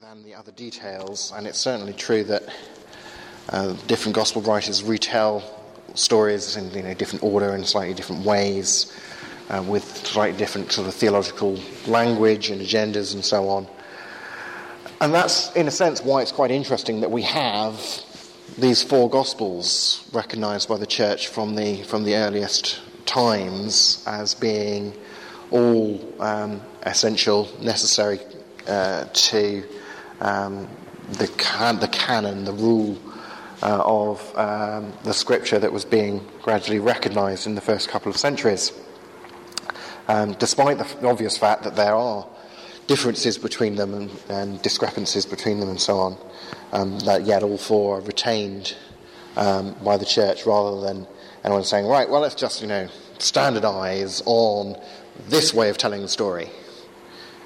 than 0.00 0.22
the 0.22 0.32
other 0.32 0.52
details, 0.52 1.32
and 1.34 1.44
it's 1.44 1.58
certainly 1.58 1.92
true 1.92 2.22
that 2.22 2.44
uh, 3.48 3.72
different 3.88 4.14
gospel 4.14 4.40
writers 4.42 4.84
retell 4.84 5.42
stories 5.94 6.56
in 6.56 6.70
you 6.70 6.82
know, 6.84 6.94
different 6.94 7.24
order 7.24 7.50
and 7.50 7.66
slightly 7.66 7.94
different 7.94 8.24
ways, 8.24 8.96
uh, 9.50 9.60
with 9.66 9.82
slightly 10.06 10.38
different 10.38 10.70
sort 10.70 10.86
of 10.86 10.94
theological 10.94 11.58
language 11.88 12.48
and 12.50 12.60
agendas 12.60 13.12
and 13.12 13.24
so 13.24 13.48
on. 13.48 13.66
And 15.00 15.12
that's, 15.12 15.52
in 15.56 15.66
a 15.66 15.72
sense, 15.72 16.00
why 16.00 16.22
it's 16.22 16.30
quite 16.30 16.52
interesting 16.52 17.00
that 17.00 17.10
we 17.10 17.22
have 17.22 17.80
these 18.56 18.84
four 18.84 19.10
Gospels 19.10 20.08
recognized 20.12 20.68
by 20.68 20.76
the 20.76 20.86
church 20.86 21.26
from 21.26 21.56
the, 21.56 21.82
from 21.82 22.04
the 22.04 22.14
earliest 22.14 22.80
times 23.04 24.04
as 24.06 24.32
being 24.36 24.92
all 25.50 26.00
um, 26.20 26.60
essential, 26.82 27.48
necessary 27.60 28.20
uh, 28.68 29.06
to 29.12 29.64
um, 30.20 30.68
the, 31.12 31.28
can- 31.38 31.80
the 31.80 31.88
canon, 31.88 32.44
the 32.44 32.52
rule 32.52 32.98
uh, 33.62 33.82
of 33.84 34.36
um, 34.36 34.92
the 35.04 35.12
scripture 35.12 35.58
that 35.58 35.72
was 35.72 35.84
being 35.84 36.26
gradually 36.42 36.78
recognized 36.78 37.46
in 37.46 37.54
the 37.54 37.60
first 37.60 37.88
couple 37.88 38.10
of 38.10 38.16
centuries. 38.16 38.72
Um, 40.06 40.32
despite 40.34 40.78
the 40.78 41.06
obvious 41.06 41.36
fact 41.36 41.64
that 41.64 41.76
there 41.76 41.94
are 41.94 42.26
differences 42.86 43.36
between 43.36 43.76
them 43.76 43.92
and, 43.94 44.10
and 44.28 44.62
discrepancies 44.62 45.26
between 45.26 45.60
them 45.60 45.68
and 45.68 45.80
so 45.80 45.98
on, 45.98 46.16
um, 46.72 46.98
that 47.00 47.26
yet 47.26 47.42
all 47.42 47.58
four 47.58 47.98
are 47.98 48.00
retained 48.00 48.74
um, 49.36 49.74
by 49.84 49.96
the 49.96 50.06
church 50.06 50.46
rather 50.46 50.80
than 50.80 51.06
anyone 51.44 51.64
saying, 51.64 51.86
right, 51.86 52.08
well, 52.08 52.20
let's 52.20 52.34
just, 52.34 52.62
you 52.62 52.68
know, 52.68 52.88
standardize 53.18 54.22
on 54.24 54.80
this 55.28 55.52
way 55.52 55.68
of 55.68 55.76
telling 55.76 56.00
the 56.00 56.08
story 56.08 56.48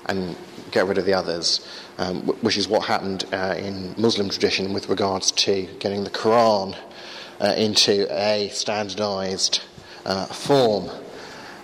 and 0.07 0.37
get 0.73 0.87
rid 0.87 0.99
of 0.99 1.05
the 1.05 1.15
others, 1.15 1.67
um, 1.99 2.23
which 2.43 2.57
is 2.57 2.67
what 2.67 2.87
happened 2.87 3.25
uh, 3.33 3.55
in 3.57 3.95
Muslim 3.97 4.29
tradition 4.29 4.73
with 4.73 4.89
regards 4.89 5.31
to 5.33 5.69
getting 5.79 6.03
the 6.03 6.11
Quran 6.11 6.77
uh, 7.41 7.55
into 7.57 8.07
a 8.11 8.49
standardized 8.49 9.61
uh, 10.05 10.27
form. 10.27 10.91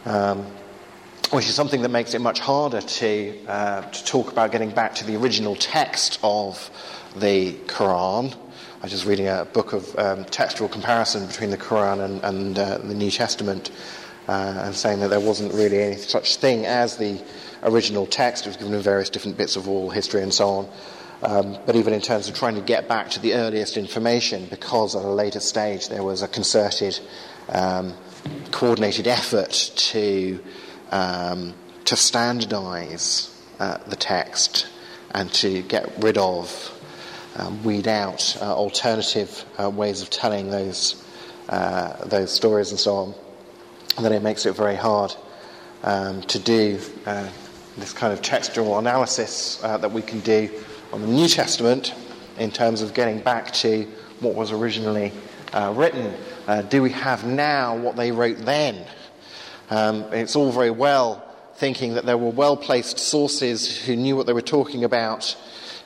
Um, 0.04 0.46
which 1.30 1.46
is 1.46 1.54
something 1.54 1.82
that 1.82 1.90
makes 1.90 2.14
it 2.14 2.20
much 2.20 2.40
harder 2.40 2.80
to, 2.80 3.46
uh, 3.46 3.82
to 3.82 4.04
talk 4.04 4.32
about 4.32 4.50
getting 4.50 4.70
back 4.70 4.94
to 4.94 5.04
the 5.04 5.14
original 5.16 5.54
text 5.56 6.18
of 6.22 6.70
the 7.16 7.52
Quran. 7.66 8.34
I 8.34 8.82
was 8.82 8.92
just 8.92 9.04
reading 9.04 9.28
a 9.28 9.44
book 9.44 9.74
of 9.74 9.98
um, 9.98 10.24
textual 10.26 10.70
comparison 10.70 11.26
between 11.26 11.50
the 11.50 11.58
Quran 11.58 12.02
and, 12.02 12.24
and 12.24 12.58
uh, 12.58 12.78
the 12.78 12.94
New 12.94 13.10
Testament, 13.10 13.70
uh, 14.26 14.62
and 14.64 14.74
saying 14.74 15.00
that 15.00 15.08
there 15.08 15.20
wasn't 15.20 15.52
really 15.52 15.82
any 15.82 15.96
such 15.96 16.36
thing 16.36 16.64
as 16.64 16.96
the 16.96 17.20
original 17.62 18.06
text. 18.06 18.46
It 18.46 18.50
was 18.50 18.56
given 18.56 18.74
in 18.74 18.80
various 18.80 19.10
different 19.10 19.36
bits 19.36 19.56
of 19.56 19.68
oral 19.68 19.90
history 19.90 20.22
and 20.22 20.32
so 20.32 20.48
on. 20.48 20.68
Um, 21.20 21.58
but 21.66 21.74
even 21.74 21.92
in 21.92 22.00
terms 22.00 22.28
of 22.28 22.36
trying 22.36 22.54
to 22.54 22.60
get 22.60 22.86
back 22.86 23.10
to 23.10 23.20
the 23.20 23.34
earliest 23.34 23.76
information, 23.76 24.46
because 24.50 24.94
at 24.94 25.04
a 25.04 25.08
later 25.08 25.40
stage 25.40 25.88
there 25.88 26.04
was 26.04 26.22
a 26.22 26.28
concerted, 26.28 27.00
um, 27.48 27.94
coordinated 28.52 29.08
effort 29.08 29.72
to 29.76 30.38
um, 30.90 31.54
to 31.88 31.96
standardize 31.96 33.34
uh, 33.58 33.78
the 33.86 33.96
text 33.96 34.68
and 35.12 35.32
to 35.32 35.62
get 35.62 35.90
rid 36.00 36.18
of, 36.18 36.70
um, 37.36 37.64
weed 37.64 37.88
out 37.88 38.36
uh, 38.42 38.54
alternative 38.54 39.44
uh, 39.58 39.70
ways 39.70 40.02
of 40.02 40.10
telling 40.10 40.50
those, 40.50 41.02
uh, 41.48 42.04
those 42.04 42.30
stories 42.30 42.70
and 42.72 42.78
so 42.78 42.94
on, 42.94 43.14
and 43.96 44.04
then 44.04 44.12
it 44.12 44.22
makes 44.22 44.44
it 44.44 44.54
very 44.54 44.76
hard 44.76 45.14
um, 45.82 46.20
to 46.22 46.38
do 46.38 46.78
uh, 47.06 47.28
this 47.80 47.92
kind 47.92 48.12
of 48.12 48.22
textual 48.22 48.78
analysis 48.78 49.62
uh, 49.62 49.76
that 49.78 49.92
we 49.92 50.02
can 50.02 50.20
do 50.20 50.50
on 50.92 51.00
the 51.00 51.08
New 51.08 51.28
Testament 51.28 51.94
in 52.38 52.50
terms 52.50 52.82
of 52.82 52.94
getting 52.94 53.20
back 53.20 53.52
to 53.52 53.84
what 54.20 54.34
was 54.34 54.52
originally 54.52 55.12
written. 55.72 56.14
do 56.68 56.82
we 56.82 56.90
have 56.90 57.24
now 57.24 57.76
what 57.76 57.96
they 57.96 58.12
wrote 58.12 58.38
then? 58.38 58.86
Um, 59.70 60.04
it's 60.12 60.36
all 60.36 60.50
very 60.50 60.70
well 60.70 61.24
thinking 61.56 61.94
that 61.94 62.06
there 62.06 62.16
were 62.16 62.30
well 62.30 62.56
placed 62.56 62.98
sources 62.98 63.76
who 63.84 63.96
knew 63.96 64.16
what 64.16 64.26
they 64.26 64.32
were 64.32 64.40
talking 64.40 64.84
about, 64.84 65.36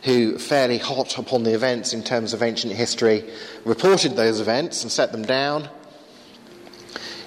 who, 0.02 0.38
fairly 0.38 0.78
hot 0.78 1.18
upon 1.18 1.42
the 1.44 1.54
events 1.54 1.94
in 1.94 2.02
terms 2.02 2.34
of 2.34 2.42
ancient 2.42 2.72
history, 2.74 3.28
reported 3.64 4.14
those 4.14 4.38
events 4.38 4.82
and 4.82 4.92
set 4.92 5.12
them 5.12 5.22
down. 5.22 5.68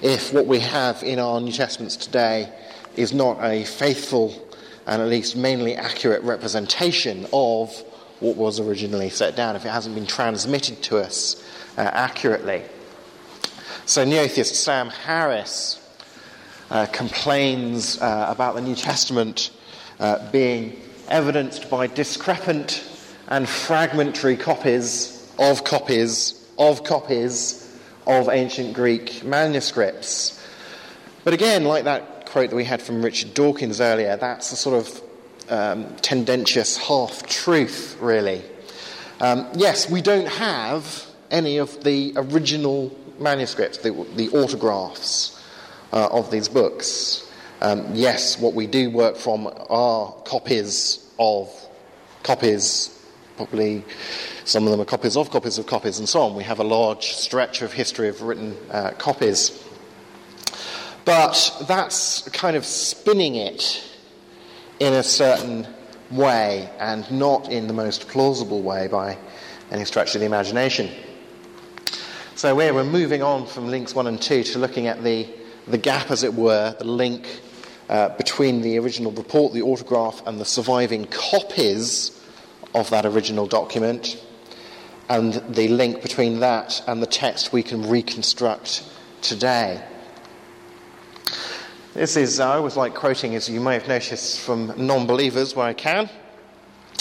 If 0.02 0.31
what 0.31 0.46
we 0.46 0.59
have 0.59 1.02
in 1.02 1.20
our 1.20 1.42
New 1.42 1.52
Testaments 1.52 1.98
today 1.98 2.54
is 2.96 3.12
not 3.14 3.44
a 3.44 3.66
faithful 3.66 4.44
and 4.85 5.01
at 5.01 5.07
least 5.07 5.35
mainly 5.35 5.75
accurate 5.75 6.23
representation 6.23 7.25
of 7.34 7.72
what 8.19 8.38
was 8.38 8.59
originally 8.59 9.09
set 9.09 9.35
down, 9.35 9.56
if 9.56 9.66
it 9.66 9.69
hasn't 9.69 9.96
been 9.96 10.06
transmitted 10.06 10.81
to 10.84 10.97
us 10.97 11.44
uh, 11.78 11.81
accurately. 11.81 12.63
So, 13.85 14.03
neo 14.03 14.28
theist 14.28 14.56
Sam 14.56 14.90
Harris 14.90 15.81
uh, 16.72 16.85
complains 16.88 18.01
uh, 18.01 18.28
about 18.29 18.56
the 18.56 18.62
New 18.62 18.75
Testament 18.75 19.51
uh, 20.00 20.31
being 20.31 20.81
evidenced 21.07 21.69
by 21.69 21.88
discrepant 21.88 22.84
and 23.28 23.47
fragmentary 23.47 24.38
copies 24.38 25.34
of 25.38 25.63
copies 25.63 26.41
of 26.57 26.84
copies 26.84 27.62
of 28.07 28.29
ancient 28.29 28.74
Greek 28.74 29.24
manuscripts. 29.24 30.41
But 31.24 31.34
again, 31.34 31.66
like 31.66 31.84
that 31.85 32.15
quote 32.35 32.50
that 32.50 32.56
we 32.57 32.66
had 32.66 32.81
from 32.81 33.01
Richard 33.01 33.34
Dawkins 33.34 33.79
earlier, 33.79 34.18
that's 34.18 34.51
a 34.51 34.57
sort 34.57 34.85
of 34.85 35.01
um, 35.50 35.96
tendentious 36.01 36.75
half 36.75 37.25
truth, 37.28 37.97
really. 38.01 38.44
Um, 39.22 39.47
yes, 39.56 39.90
we 39.90 40.01
don't 40.01 40.28
have 40.28 41.06
any 41.31 41.59
of 41.59 41.85
the 41.85 42.12
original 42.18 42.94
manuscripts, 43.19 43.78
the, 43.78 43.91
the 44.18 44.28
autographs 44.31 45.41
uh, 45.94 46.09
of 46.12 46.29
these 46.29 46.50
books. 46.50 47.31
Um, 47.62 47.95
yes, 47.95 48.38
what 48.38 48.53
we 48.53 48.68
do 48.68 48.90
work 48.90 49.16
from 49.16 49.47
are 49.69 50.12
copies 50.25 51.09
of 51.18 51.50
copies, 52.24 53.01
probably 53.38 53.85
some 54.44 54.66
of 54.66 54.72
them 54.72 54.81
are 54.81 54.85
copies 54.85 55.16
of 55.16 55.31
copies 55.31 55.57
of 55.57 55.68
copies, 55.68 56.00
and 56.00 56.09
so 56.09 56.19
on. 56.19 56.35
We 56.35 56.44
have 56.44 56.59
a 56.59 56.66
large 56.66 57.13
stretch 57.13 57.62
of 57.62 57.72
history 57.72 58.09
of 58.09 58.22
written 58.22 58.57
uh, 58.72 58.91
copies. 58.97 59.65
But 61.06 61.66
that's 61.68 62.28
kind 62.30 62.58
of 62.58 62.66
spinning 62.66 63.36
it 63.36 63.84
in 64.80 64.94
a 64.94 65.04
certain 65.04 65.68
way 66.12 66.70
and 66.80 67.10
not 67.12 67.52
in 67.52 67.68
the 67.68 67.74
most 67.74 68.08
plausible 68.08 68.62
way 68.62 68.88
by 68.88 69.18
any 69.72 69.86
stretch 69.86 70.16
of 70.16 70.22
the 70.22 70.26
imagination. 70.26 70.90
So 72.36 72.54
we're 72.54 72.84
moving 72.84 73.24
on 73.24 73.46
from 73.46 73.70
links 73.70 73.96
1 73.96 74.08
and 74.08 74.22
2 74.22 74.44
to 74.44 74.60
looking 74.60 74.88
at 74.88 75.04
the 75.04 75.28
the 75.68 75.78
gap, 75.78 76.12
as 76.12 76.24
it 76.24 76.34
were, 76.34 76.76
the 76.78 76.86
link 76.86 77.42
uh, 77.90 78.10
between 78.10 78.62
the 78.62 78.78
original 78.78 79.12
report, 79.12 79.54
the 79.54 79.62
autograph, 79.62 80.22
and 80.26 80.40
the 80.40 80.46
surviving 80.46 81.06
copies 81.06 82.20
of 82.74 82.90
that 82.90 83.06
original 83.06 83.48
document, 83.48 84.22
and 85.10 85.34
the 85.50 85.68
link 85.70 86.02
between 86.02 86.40
that 86.40 86.84
and 86.88 87.02
the 87.02 87.08
text 87.08 87.54
we 87.54 87.64
can 87.64 87.88
reconstruct 87.90 88.84
today. 89.22 89.84
This 91.95 92.17
is, 92.17 92.41
I 92.41 92.57
always 92.57 92.75
like 92.75 92.94
quoting, 92.94 93.35
as 93.35 93.47
you 93.47 93.61
may 93.61 93.75
have 93.75 93.88
noticed, 93.88 94.41
from 94.41 94.73
non 94.75 95.07
believers 95.07 95.56
where 95.56 95.67
I 95.67 95.72
can. 95.72 96.09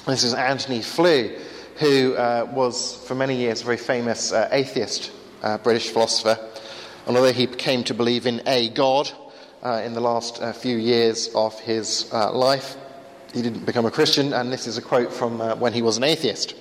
This 0.06 0.22
is 0.22 0.34
Antony 0.34 0.82
Flew, 0.82 1.37
who 1.81 2.15
uh, 2.15 2.49
was 2.53 3.05
for 3.09 3.16
many 3.16 3.34
years 3.34 3.60
a 3.60 3.65
very 3.65 3.77
famous 3.77 4.31
uh, 4.31 4.49
atheist 4.53 5.10
uh, 5.43 5.59
British 5.59 5.91
philosopher. 5.91 6.38
And 7.09 7.16
although 7.16 7.32
he 7.32 7.49
came 7.49 7.82
to 7.84 7.93
believe 7.93 8.25
in 8.25 8.41
a 8.47 8.69
God 8.69 9.10
uh, 9.65 9.82
in 9.84 9.94
the 9.94 10.00
last 10.00 10.41
uh, 10.41 10.53
few 10.53 10.77
years 10.77 11.28
of 11.34 11.59
his 11.59 12.09
uh, 12.12 12.32
life, 12.32 12.76
he 13.32 13.43
didn't 13.43 13.66
become 13.66 13.87
a 13.87 13.91
Christian, 13.91 14.32
and 14.32 14.53
this 14.53 14.69
is 14.69 14.78
a 14.78 14.82
quote 14.82 15.12
from 15.12 15.41
uh, 15.41 15.56
when 15.56 15.72
he 15.72 15.82
was 15.82 15.97
an 15.97 16.05
atheist. 16.05 16.55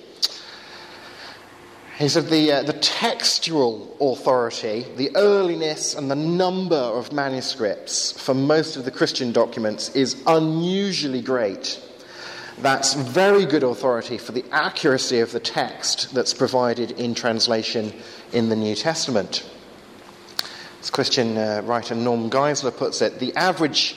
He 1.96 2.08
said, 2.08 2.26
the, 2.26 2.50
uh, 2.50 2.62
the 2.64 2.72
textual 2.72 3.96
authority, 4.00 4.84
the 4.96 5.12
earliness, 5.14 5.94
and 5.94 6.10
the 6.10 6.16
number 6.16 6.74
of 6.74 7.12
manuscripts 7.12 8.10
for 8.20 8.34
most 8.34 8.76
of 8.76 8.84
the 8.84 8.90
Christian 8.90 9.30
documents 9.30 9.90
is 9.90 10.20
unusually 10.26 11.22
great. 11.22 11.80
That's 12.58 12.94
very 12.94 13.46
good 13.46 13.62
authority 13.62 14.18
for 14.18 14.32
the 14.32 14.44
accuracy 14.50 15.20
of 15.20 15.30
the 15.30 15.38
text 15.38 16.12
that's 16.12 16.34
provided 16.34 16.92
in 16.92 17.14
translation 17.14 17.92
in 18.32 18.48
the 18.48 18.56
New 18.56 18.74
Testament. 18.74 19.48
As 20.80 20.90
Christian 20.90 21.38
uh, 21.38 21.62
writer 21.64 21.94
Norm 21.94 22.28
Geisler 22.28 22.76
puts 22.76 23.02
it, 23.02 23.20
the 23.20 23.34
average 23.36 23.96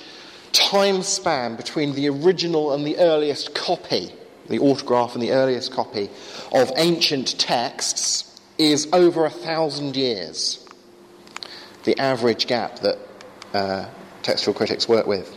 time 0.52 1.02
span 1.02 1.56
between 1.56 1.96
the 1.96 2.10
original 2.10 2.74
and 2.74 2.86
the 2.86 2.98
earliest 2.98 3.56
copy, 3.56 4.12
the 4.50 4.60
autograph 4.60 5.14
and 5.14 5.22
the 5.22 5.32
earliest 5.32 5.72
copy 5.72 6.10
of 6.52 6.72
ancient 6.78 7.40
texts 7.40 8.40
is 8.58 8.88
over 8.94 9.26
a 9.26 9.30
thousand 9.30 9.96
years. 9.96 10.66
The 11.84 12.00
average 12.00 12.48
gap 12.48 12.80
that 12.80 12.98
uh, 13.54 13.86
textual 14.24 14.54
critics 14.54 14.88
work 14.88 15.08
with. 15.08 15.36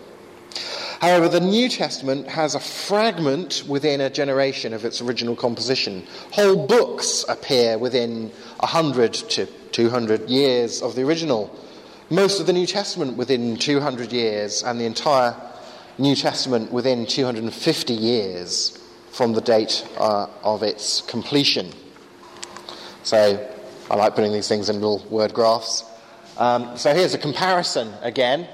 However, 1.01 1.29
the 1.29 1.41
New 1.41 1.69
Testament 1.69 2.29
has 2.29 2.55
a 2.55 2.61
fragment 2.61 3.65
within 3.67 4.03
a 4.03 4.11
generation 4.11 4.75
of 4.75 4.85
its 4.85 5.01
original 5.01 5.35
composition. 5.35 6.07
Whole 6.33 6.67
books 6.67 7.25
appear 7.27 7.79
within 7.79 8.29
100 8.59 9.15
to 9.15 9.47
200 9.47 10.29
years 10.29 10.83
of 10.83 10.97
the 10.97 11.03
original. 11.03 11.57
Most 12.11 12.41
of 12.41 12.47
the 12.47 12.53
New 12.53 12.67
Testament 12.67 13.17
within 13.17 13.57
200 13.57 14.13
years, 14.13 14.63
and 14.63 14.79
the 14.79 14.85
entire 14.85 15.35
New 15.97 16.17
Testament 16.17 16.71
within 16.73 17.07
250 17.07 17.95
years 17.95 18.80
from 19.13 19.33
the 19.33 19.41
date 19.41 19.87
uh, 19.99 20.27
of 20.43 20.63
its 20.63 21.03
completion. 21.03 21.73
So 23.03 23.49
I 23.91 23.97
like 23.97 24.15
putting 24.15 24.33
these 24.33 24.49
things 24.49 24.69
in 24.69 24.77
little 24.77 25.05
word 25.11 25.35
graphs. 25.35 25.85
Um, 26.39 26.77
so 26.77 26.95
here's 26.95 27.15
a 27.15 27.19
comparison 27.19 27.93
again. 28.03 28.49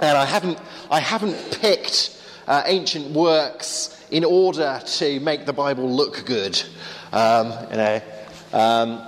And 0.00 0.16
I 0.16 0.24
haven't, 0.24 0.58
I 0.90 1.00
haven't 1.00 1.58
picked 1.60 2.20
uh, 2.46 2.62
ancient 2.66 3.10
works 3.10 3.94
in 4.10 4.24
order 4.24 4.80
to 4.84 5.20
make 5.20 5.44
the 5.44 5.52
Bible 5.52 5.90
look 5.90 6.24
good. 6.24 6.62
Um, 7.12 7.52
you 7.70 7.76
know, 7.76 8.02
um, 8.52 9.02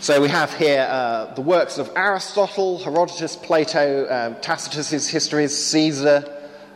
so 0.00 0.20
we 0.20 0.28
have 0.28 0.52
here 0.54 0.86
uh, 0.88 1.34
the 1.34 1.40
works 1.40 1.78
of 1.78 1.90
Aristotle, 1.96 2.78
Herodotus, 2.78 3.36
Plato, 3.36 4.06
um, 4.10 4.36
Tacitus's 4.40 5.08
histories, 5.08 5.56
Caesar, 5.56 6.22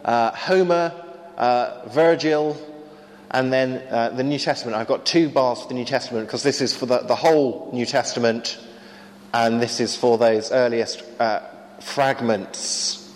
uh, 0.04 0.30
Homer, 0.32 0.92
uh, 1.36 1.86
Virgil, 1.88 2.56
and 3.30 3.52
then 3.52 3.82
uh, 3.90 4.10
the 4.10 4.24
New 4.24 4.38
Testament. 4.38 4.76
I've 4.76 4.86
got 4.86 5.04
two 5.04 5.28
bars 5.28 5.62
for 5.62 5.68
the 5.68 5.74
New 5.74 5.84
Testament 5.84 6.26
because 6.26 6.42
this 6.42 6.60
is 6.60 6.76
for 6.76 6.86
the, 6.86 7.00
the 7.00 7.14
whole 7.14 7.70
New 7.72 7.86
Testament, 7.86 8.58
and 9.34 9.60
this 9.60 9.80
is 9.80 9.96
for 9.96 10.16
those 10.16 10.50
earliest 10.50 11.02
uh, 11.20 11.40
fragments 11.80 13.12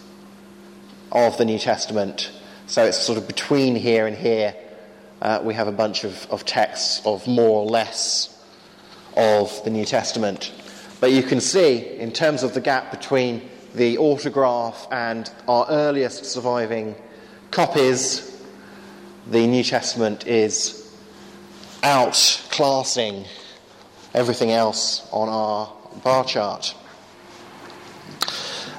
of 1.10 1.36
the 1.38 1.44
New 1.44 1.58
Testament. 1.58 2.30
So 2.66 2.84
it's 2.84 2.98
sort 2.98 3.18
of 3.18 3.26
between 3.26 3.74
here 3.74 4.06
and 4.06 4.16
here. 4.16 4.54
Uh, 5.20 5.40
we 5.42 5.54
have 5.54 5.68
a 5.68 5.72
bunch 5.72 6.04
of, 6.04 6.26
of 6.30 6.44
texts 6.44 7.00
of 7.04 7.26
more 7.26 7.62
or 7.62 7.66
less 7.66 8.28
of 9.16 9.62
the 9.64 9.70
New 9.70 9.84
Testament. 9.84 10.52
But 11.00 11.12
you 11.12 11.22
can 11.22 11.40
see, 11.40 11.98
in 11.98 12.12
terms 12.12 12.42
of 12.42 12.54
the 12.54 12.60
gap 12.60 12.90
between 12.90 13.42
the 13.74 13.98
autograph 13.98 14.86
and 14.90 15.30
our 15.48 15.66
earliest 15.68 16.24
surviving 16.26 16.94
copies, 17.50 18.31
the 19.30 19.46
New 19.46 19.62
Testament 19.62 20.26
is 20.26 20.92
outclassing 21.82 23.26
everything 24.14 24.50
else 24.50 25.08
on 25.12 25.28
our 25.28 25.72
bar 26.02 26.24
chart. 26.24 26.74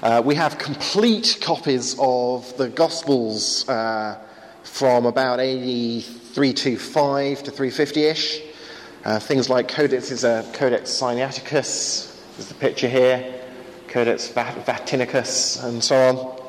Uh, 0.01 0.21
we 0.23 0.35
have 0.35 0.57
complete 0.57 1.37
copies 1.41 1.95
of 1.97 2.55
the 2.57 2.67
Gospels 2.67 3.67
uh, 3.69 4.19
from 4.63 5.05
about 5.05 5.39
AD 5.39 6.03
325 6.03 7.43
to 7.43 7.51
350 7.51 8.03
ish. 8.03 8.41
Uh, 9.05 9.19
things 9.19 9.49
like 9.49 9.69
Codex 9.69 10.11
is 10.11 10.23
a 10.25 10.49
Codex 10.53 10.89
Sinaiticus, 10.91 12.19
there's 12.35 12.49
the 12.49 12.55
picture 12.55 12.89
here, 12.89 13.41
Codex 13.87 14.29
Vaticanus, 14.29 15.63
and 15.63 15.83
so 15.83 15.95
on. 15.95 16.42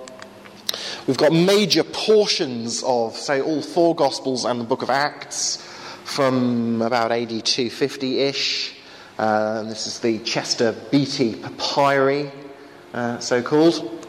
We've 1.07 1.19
got 1.19 1.35
major 1.35 1.85
portions 1.85 2.83
of, 2.83 3.15
say, 3.15 3.43
all 3.43 3.61
four 3.61 3.95
Gospels 3.95 4.47
and 4.47 4.59
the 4.59 4.65
book 4.65 4.81
of 4.81 4.89
Acts 4.89 5.57
from 6.05 6.81
about 6.81 7.13
AD 7.13 7.29
250 7.29 8.21
ish. 8.21 8.75
Uh, 9.19 9.65
this 9.65 9.87
is 9.87 9.99
the 9.99 10.21
Chester 10.21 10.75
Beatty 10.91 11.35
Papyri, 11.35 12.33
uh, 12.95 13.19
so 13.19 13.43
called. 13.43 14.07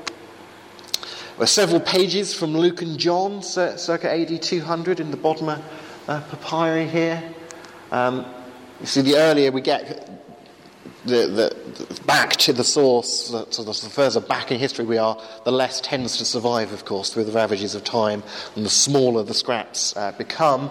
Are 1.38 1.46
several 1.46 1.82
pages 1.82 2.34
from 2.34 2.56
Luke 2.56 2.82
and 2.82 2.98
John, 2.98 3.44
circa 3.44 4.10
AD 4.10 4.42
200, 4.42 5.02
in 5.02 5.12
the 5.12 5.18
Bodmer 5.18 5.62
uh, 6.08 6.22
Papyri 6.22 6.88
here. 6.88 7.22
Um, 7.92 8.26
you 8.80 8.86
see, 8.86 9.02
the 9.02 9.18
earlier 9.18 9.52
we 9.52 9.60
get 9.60 10.25
the, 11.06 11.28
the, 11.28 11.84
the, 11.84 12.02
back 12.04 12.32
to 12.38 12.54
the 12.54 12.64
source, 12.64 13.28
so 13.50 13.64
the 13.64 13.74
further 13.74 14.20
back 14.20 14.52
in 14.52 14.60
history 14.60 14.86
we 14.86 14.98
are, 14.98 15.22
the 15.44 15.52
less 15.52 15.82
tends 15.82 16.18
to 16.18 16.26
survive, 16.26 16.72
of 16.72 16.86
course, 16.86 17.14
through 17.14 17.26
the 17.26 17.32
ravages 17.32 17.76
of 17.76 17.84
time, 17.84 18.24
and 18.56 18.66
the 18.66 18.70
smaller 18.70 19.24
the 19.24 19.34
scraps 19.34 19.96
uh, 19.98 20.12
become. 20.14 20.70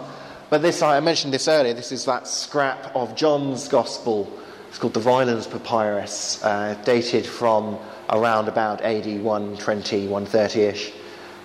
But 0.50 0.62
this, 0.62 0.82
I 0.82 0.99
mentioned 1.00 1.32
this 1.32 1.49
earlier, 1.49 1.75
this 1.75 1.93
is 1.93 2.05
that 2.06 2.26
scrap 2.26 2.94
of 2.94 3.15
John's 3.17 3.69
Gospel. 3.69 4.31
It's 4.69 4.79
called 4.79 4.94
the 4.94 5.00
Rylands 5.00 5.47
Papyrus, 5.47 6.43
uh, 6.43 6.77
dated 6.85 7.27
from 7.27 7.79
around 8.11 8.49
about 8.49 8.81
AD 8.82 9.06
120, 9.23 10.09
130 10.09 10.61
ish, 10.62 10.93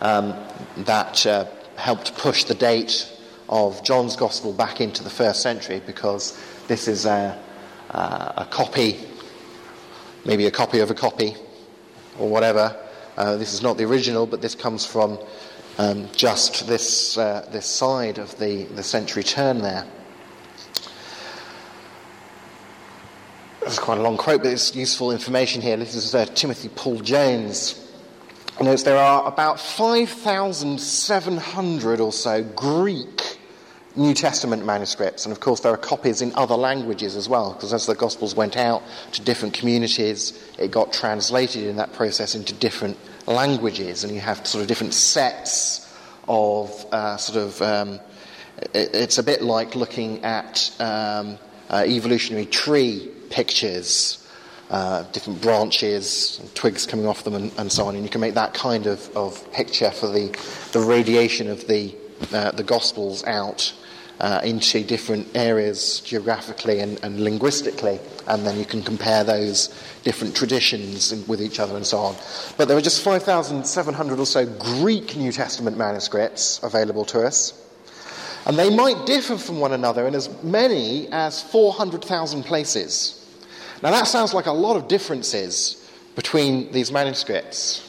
um, 0.02 0.36
that 0.78 1.26
uh, 1.26 1.46
helped 1.76 2.16
push 2.18 2.44
the 2.46 2.56
date 2.56 3.12
of 3.50 3.84
John's 3.84 4.16
Gospel 4.16 4.54
back 4.54 4.82
into 4.82 5.04
the 5.04 5.10
first 5.10 5.42
century 5.42 5.82
because 5.86 6.40
this 6.68 6.88
is 6.88 7.06
uh, 7.06 7.38
a 7.90 8.48
copy, 8.50 9.00
maybe 10.26 10.46
a 10.46 10.52
copy 10.52 10.80
of 10.80 10.92
a 10.92 10.94
copy, 10.94 11.36
or 12.18 12.30
whatever. 12.30 12.76
Uh, 13.18 13.36
this 13.38 13.54
is 13.54 13.62
not 13.62 13.78
the 13.78 13.84
original, 13.84 14.26
but 14.26 14.42
this 14.42 14.56
comes 14.56 14.86
from 14.86 15.20
um, 15.78 16.08
just 16.16 16.68
this, 16.68 17.18
uh, 17.18 17.46
this 17.52 17.66
side 17.66 18.18
of 18.18 18.38
the, 18.38 18.64
the 18.76 18.84
century 18.84 19.24
turn 19.24 19.60
there. 19.60 19.86
It's 23.62 23.80
quite 23.80 23.98
a 23.98 24.02
long 24.02 24.18
quote, 24.18 24.44
but 24.44 24.52
it's 24.52 24.76
useful 24.76 25.12
information 25.12 25.62
here. 25.62 25.78
This 25.78 25.96
is 25.96 26.14
uh, 26.16 26.26
Timothy 26.26 26.70
Paul 26.70 27.00
Jones. 27.00 27.86
Notes 28.62 28.84
there 28.84 28.98
are 28.98 29.26
about 29.26 29.58
5,700 29.60 32.02
or 32.02 32.12
so 32.12 32.44
Greek 32.44 33.39
New 33.96 34.14
Testament 34.14 34.66
manuscripts, 34.66 35.26
and 35.26 35.32
of 35.32 35.40
course, 35.40 35.62
there 35.62 35.74
are 35.74 35.78
copies 35.78 36.22
in 36.22 36.32
other 36.36 36.56
languages 36.56 37.16
as 37.16 37.28
well, 37.28 37.54
because 37.54 37.74
as 37.74 37.88
the 37.88 37.96
Gospels 37.96 38.36
went 38.36 38.56
out 38.56 38.84
to 39.14 39.22
different 39.22 39.54
communities, 39.54 40.40
it 40.60 40.70
got 40.70 40.94
translated 40.94 41.64
in 41.64 41.78
that 41.78 41.92
process 41.94 42.36
into 42.36 42.54
different 42.54 42.98
languages, 43.26 44.04
and 44.04 44.14
you 44.14 44.20
have 44.20 44.46
sort 44.46 44.62
of 44.62 44.68
different 44.68 44.94
sets 44.94 45.92
of 46.28 46.86
uh, 46.92 47.18
sort 47.18 47.40
of. 47.40 47.62
Um, 47.62 48.00
it, 48.74 48.94
it's 48.94 49.18
a 49.18 49.24
bit 49.24 49.42
like 49.42 49.76
looking 49.76 50.24
at 50.24 50.72
um, 50.80 51.38
uh, 51.70 51.84
evolutionary 51.86 52.46
tree 52.46 53.10
pictures. 53.30 54.16
Uh, 54.70 55.02
different 55.14 55.42
branches, 55.42 56.40
twigs 56.54 56.86
coming 56.86 57.08
off 57.08 57.24
them, 57.24 57.34
and, 57.34 57.52
and, 57.58 57.72
so 57.72 57.88
on. 57.88 57.96
And 57.96 58.04
you 58.04 58.10
can 58.12 58.22
make 58.22 58.36
that 58.36 58.54
kind 58.54 58.86
of, 58.86 59.10
of 59.18 59.52
picture 59.52 59.90
for 59.90 60.06
the, 60.06 60.28
the 60.74 60.80
radiation 60.80 61.50
of 61.50 61.66
the, 61.66 61.96
uh, 62.34 62.52
the 62.52 62.64
Gospels 62.64 63.24
out 63.26 63.74
uh, 64.20 64.42
into 64.44 64.84
different 64.84 65.28
areas 65.36 66.02
geographically 66.02 66.80
and, 66.80 67.02
and, 67.04 67.22
linguistically, 67.22 68.00
and 68.28 68.46
then 68.46 68.58
you 68.60 68.66
can 68.66 68.84
compare 68.84 69.24
those 69.24 69.70
different 70.04 70.36
traditions 70.36 71.14
with 71.28 71.42
each 71.42 71.60
other 71.60 71.76
and 71.76 71.86
so 71.86 71.98
on. 71.98 72.16
But 72.58 72.68
there 72.68 72.78
are 72.78 72.82
just 72.82 73.02
5,700 73.02 74.20
or 74.20 74.26
so 74.26 74.46
Greek 74.46 75.16
New 75.16 75.32
Testament 75.32 75.78
manuscripts 75.78 76.60
available 76.64 77.06
to 77.06 77.26
us. 77.26 77.54
And 78.46 78.58
they 78.58 78.76
might 78.76 79.06
differ 79.06 79.38
from 79.38 79.60
one 79.60 79.74
another 79.74 80.08
in 80.08 80.16
as 80.16 80.30
many 80.44 81.08
as 81.12 81.42
400,000 81.42 82.44
places. 82.44 83.16
Now, 83.82 83.92
that 83.92 84.08
sounds 84.08 84.34
like 84.34 84.48
a 84.48 84.52
lot 84.52 84.76
of 84.76 84.88
differences 84.88 85.90
between 86.16 86.72
these 86.72 86.92
manuscripts. 86.92 87.86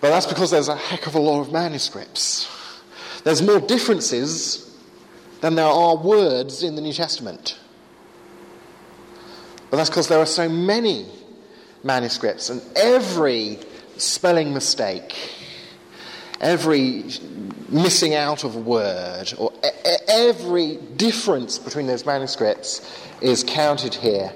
But 0.00 0.10
that's 0.10 0.26
because 0.26 0.50
there's 0.50 0.68
a 0.68 0.76
heck 0.76 1.06
of 1.06 1.14
a 1.14 1.18
lot 1.18 1.40
of 1.40 1.52
manuscripts. 1.52 2.48
There's 3.28 3.42
more 3.42 3.60
differences 3.60 4.74
than 5.42 5.54
there 5.54 5.66
are 5.66 5.94
words 5.98 6.62
in 6.62 6.76
the 6.76 6.80
New 6.80 6.94
Testament. 6.94 7.58
But 9.70 9.76
that's 9.76 9.90
because 9.90 10.08
there 10.08 10.18
are 10.18 10.24
so 10.24 10.48
many 10.48 11.04
manuscripts, 11.84 12.48
and 12.48 12.62
every 12.74 13.58
spelling 13.98 14.54
mistake, 14.54 15.14
every 16.40 17.04
missing 17.68 18.14
out 18.14 18.44
of 18.44 18.56
a 18.56 18.60
word, 18.60 19.34
or 19.36 19.52
every 20.08 20.78
difference 20.96 21.58
between 21.58 21.86
those 21.86 22.06
manuscripts 22.06 22.98
is 23.20 23.44
counted 23.44 23.92
here 23.92 24.32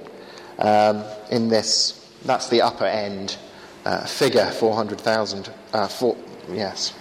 um, 0.59 1.03
in 1.31 1.49
this. 1.49 1.99
That's 2.27 2.51
the 2.51 2.61
upper 2.61 2.85
end 2.85 3.39
uh, 3.87 4.05
figure, 4.05 4.51
400,000. 4.51 5.51
Uh, 5.73 5.89
yes. 6.51 6.93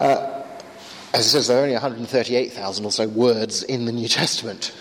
Uh, 0.00 0.42
as 1.12 1.26
it 1.26 1.30
says, 1.30 1.48
there 1.48 1.58
are 1.58 1.62
only 1.62 1.74
138,000 1.74 2.84
or 2.84 2.92
so 2.92 3.08
words 3.08 3.62
in 3.62 3.84
the 3.84 3.92
New 3.92 4.08
Testament. 4.22 4.74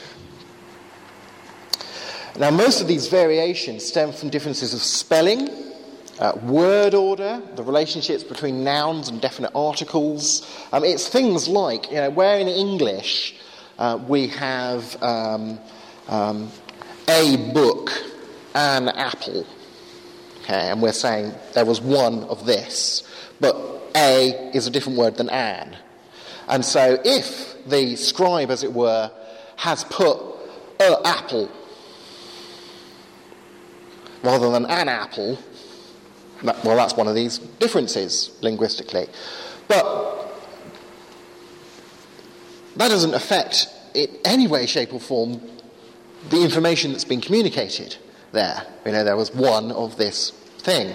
Now, 2.37 2.51
most 2.51 2.81
of 2.81 2.87
these 2.87 3.07
variations 3.07 3.85
stem 3.85 4.11
from 4.11 4.29
differences 4.29 4.73
of 4.73 4.81
spelling, 4.81 5.49
uh, 6.19 6.33
word 6.43 6.93
order, 6.93 7.41
the 7.55 7.63
relationships 7.63 8.23
between 8.23 8.63
nouns 8.63 9.07
and 9.07 9.21
definite 9.21 9.51
articles. 9.55 10.45
Um, 10.73 10.83
it's 10.83 11.07
things 11.07 11.47
like, 11.47 11.89
you 11.89 11.97
know, 11.97 12.09
where 12.09 12.37
in 12.37 12.47
English 12.47 13.35
uh, 13.79 13.99
we 14.05 14.27
have 14.27 15.01
um, 15.01 15.59
um, 16.09 16.51
a 17.07 17.51
book, 17.53 17.91
an 18.53 18.89
apple, 18.89 19.45
okay, 20.43 20.69
and 20.71 20.81
we're 20.81 20.93
saying 20.93 21.33
there 21.53 21.65
was 21.65 21.79
one 21.79 22.23
of 22.25 22.45
this. 22.45 23.03
but 23.39 23.55
a 23.95 24.51
is 24.53 24.67
a 24.67 24.71
different 24.71 24.97
word 24.97 25.15
than 25.15 25.29
an. 25.29 25.77
And 26.47 26.63
so 26.63 26.99
if 27.03 27.65
the 27.65 27.95
scribe, 27.95 28.51
as 28.51 28.63
it 28.63 28.73
were, 28.73 29.11
has 29.57 29.83
put 29.85 30.19
a 30.79 31.01
apple 31.05 31.49
rather 34.23 34.51
than 34.51 34.65
an 34.65 34.89
apple, 34.89 35.39
that, 36.43 36.63
well, 36.63 36.75
that's 36.75 36.95
one 36.95 37.07
of 37.07 37.15
these 37.15 37.37
differences 37.37 38.37
linguistically. 38.41 39.07
But 39.67 40.33
that 42.75 42.89
doesn't 42.89 43.13
affect 43.13 43.67
in 43.93 44.07
any 44.25 44.47
way, 44.47 44.65
shape, 44.65 44.93
or 44.93 44.99
form 44.99 45.41
the 46.29 46.43
information 46.43 46.91
that's 46.91 47.05
been 47.05 47.21
communicated 47.21 47.95
there. 48.31 48.65
You 48.85 48.91
know, 48.91 49.03
there 49.03 49.15
was 49.15 49.33
one 49.33 49.71
of 49.71 49.97
this 49.97 50.31
thing. 50.59 50.93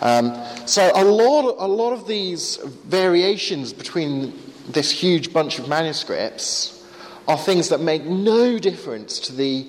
Um, 0.00 0.34
so 0.66 0.90
a 0.94 1.04
lot, 1.04 1.56
a 1.58 1.66
lot 1.66 1.92
of 1.92 2.06
these 2.06 2.58
variations 2.86 3.72
between 3.72 4.38
this 4.68 4.90
huge 4.90 5.32
bunch 5.32 5.58
of 5.58 5.68
manuscripts 5.68 6.82
are 7.26 7.38
things 7.38 7.68
that 7.70 7.80
make 7.80 8.04
no 8.04 8.58
difference 8.58 9.18
to 9.20 9.32
the 9.34 9.66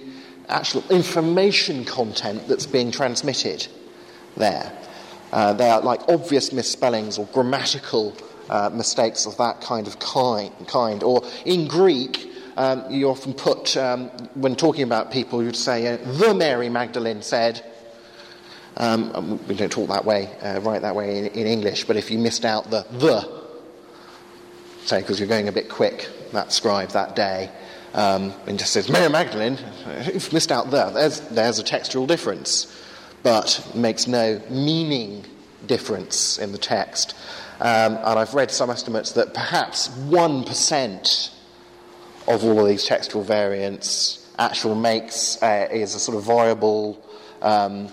actual 0.47 0.83
information 0.89 1.85
content 1.85 2.47
that's 2.47 2.65
being 2.65 2.91
transmitted 2.91 3.67
there. 4.37 4.71
Uh, 5.31 5.53
they 5.53 5.69
are 5.69 5.81
like 5.81 6.01
obvious 6.07 6.51
misspellings 6.51 7.17
or 7.17 7.25
grammatical 7.27 8.15
uh, 8.49 8.69
mistakes 8.71 9.25
of 9.25 9.35
that 9.37 9.61
kind 9.61 9.87
of 9.87 9.99
kind. 9.99 10.53
kind. 10.67 11.03
Or 11.03 11.23
in 11.45 11.67
Greek, 11.67 12.31
um, 12.57 12.89
you 12.89 13.09
often 13.09 13.33
put, 13.33 13.75
um, 13.75 14.07
when 14.35 14.55
talking 14.55 14.83
about 14.83 15.11
people, 15.11 15.43
you'd 15.43 15.55
say, 15.55 15.87
uh, 15.87 15.97
the 15.97 16.33
Mary 16.33 16.69
Magdalene 16.69 17.21
said. 17.21 17.63
Um, 18.77 19.39
we 19.47 19.55
don't 19.55 19.71
talk 19.71 19.87
that 19.87 20.03
way, 20.03 20.29
uh, 20.41 20.59
write 20.59 20.81
that 20.81 20.95
way 20.95 21.19
in, 21.19 21.27
in, 21.27 21.47
English, 21.47 21.85
but 21.85 21.95
if 21.95 22.11
you 22.11 22.17
missed 22.17 22.43
out 22.43 22.69
the 22.69 22.85
the, 22.91 23.44
say, 24.87 25.01
because 25.01 25.19
you're 25.19 25.29
going 25.29 25.47
a 25.47 25.51
bit 25.51 25.69
quick, 25.69 26.09
that 26.31 26.51
scribe 26.51 26.89
that 26.89 27.15
day, 27.15 27.49
um, 27.93 28.33
and 28.45 28.59
just 28.59 28.73
says, 28.73 28.89
Mary 28.89 29.09
Magdalene, 29.09 29.57
you've 30.13 30.31
missed 30.33 30.51
out 30.51 30.69
there. 30.69 30.91
There's, 30.91 31.21
there's 31.21 31.59
a 31.59 31.63
textual 31.63 32.05
difference, 32.05 32.73
but 33.23 33.65
makes 33.73 34.07
no 34.07 34.41
meaning 34.49 35.25
difference 35.65 36.37
in 36.37 36.51
the 36.51 36.57
text. 36.57 37.15
Um, 37.59 37.95
and 37.95 38.19
I've 38.19 38.33
read 38.33 38.51
some 38.51 38.69
estimates 38.69 39.13
that 39.13 39.33
perhaps 39.33 39.87
1% 39.87 41.31
of 42.27 42.43
all 42.43 42.59
of 42.59 42.67
these 42.67 42.85
textual 42.85 43.23
variants 43.23 44.29
actual 44.37 44.75
makes 44.75 45.41
uh, 45.41 45.67
is 45.71 45.95
a 45.95 45.99
sort 45.99 46.17
of 46.17 46.23
viable, 46.23 47.01
um, 47.41 47.87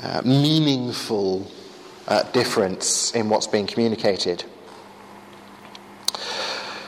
uh, 0.00 0.22
meaningful 0.24 1.50
uh, 2.06 2.22
difference 2.30 3.12
in 3.14 3.28
what's 3.28 3.48
being 3.48 3.66
communicated. 3.66 4.44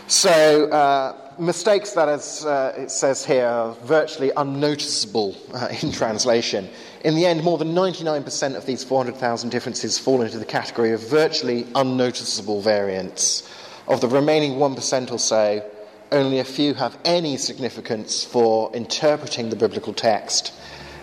So, 0.07 0.69
uh, 0.69 1.17
mistakes 1.39 1.93
that, 1.93 2.11
as 2.11 2.45
uh, 2.45 2.75
it 2.77 2.91
says 2.91 3.25
here, 3.25 3.47
are 3.47 3.73
virtually 3.85 4.33
unnoticeable 4.37 5.35
uh, 5.55 5.69
in 5.83 5.93
translation. 5.93 6.69
In 7.05 7.15
the 7.15 7.25
end, 7.25 7.43
more 7.43 7.57
than 7.57 7.75
99% 7.75 8.55
of 8.55 8.67
these 8.67 8.85
400,000 8.85 9.49
differences 9.49 9.99
fall 9.99 10.21
into 10.21 10.39
the 10.39 10.45
category 10.45 10.93
of 10.93 11.09
virtually 11.09 11.67
unnoticeable 11.75 12.61
variants. 12.61 13.49
Of 13.89 14.03
the 14.03 14.09
remaining 14.09 14.53
1% 14.53 15.11
or 15.11 15.19
so, 15.19 15.71
only 16.13 16.39
a 16.39 16.45
few 16.45 16.75
have 16.75 16.99
any 17.07 17.39
significance 17.39 18.25
for 18.25 18.75
interpreting 18.75 19.49
the 19.49 19.57
biblical 19.57 19.95
text. 19.95 20.53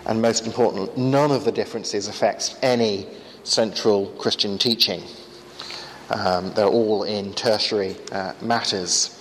And 0.06 0.22
most 0.22 0.46
important, 0.46 0.96
none 0.96 1.32
of 1.32 1.44
the 1.44 1.52
differences 1.52 2.08
affects 2.08 2.56
any 2.62 3.08
central 3.44 4.08
Christian 4.12 4.58
teaching. 4.58 5.04
Um, 6.14 6.54
they're 6.54 6.66
all 6.66 7.04
in 7.04 7.34
tertiary 7.34 7.96
uh, 8.12 8.34
matters. 8.42 9.18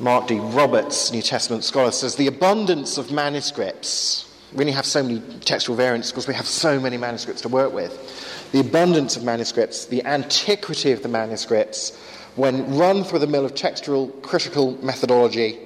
Mark 0.00 0.26
D. 0.26 0.40
Roberts, 0.40 1.12
New 1.12 1.22
Testament 1.22 1.62
scholar, 1.62 1.92
says 1.92 2.16
the 2.16 2.26
abundance 2.26 2.98
of 2.98 3.12
manuscripts, 3.12 4.28
we 4.52 4.60
only 4.60 4.72
have 4.72 4.86
so 4.86 5.02
many 5.02 5.20
textual 5.40 5.76
variants 5.76 6.10
because 6.10 6.26
we 6.26 6.34
have 6.34 6.46
so 6.46 6.80
many 6.80 6.96
manuscripts 6.96 7.42
to 7.42 7.48
work 7.48 7.72
with. 7.72 8.50
The 8.52 8.60
abundance 8.60 9.16
of 9.16 9.24
manuscripts, 9.24 9.86
the 9.86 10.04
antiquity 10.04 10.92
of 10.92 11.02
the 11.02 11.08
manuscripts, 11.08 11.96
when 12.36 12.76
run 12.76 13.04
through 13.04 13.20
the 13.20 13.26
mill 13.26 13.44
of 13.44 13.54
textual 13.54 14.08
critical 14.22 14.76
methodology, 14.84 15.58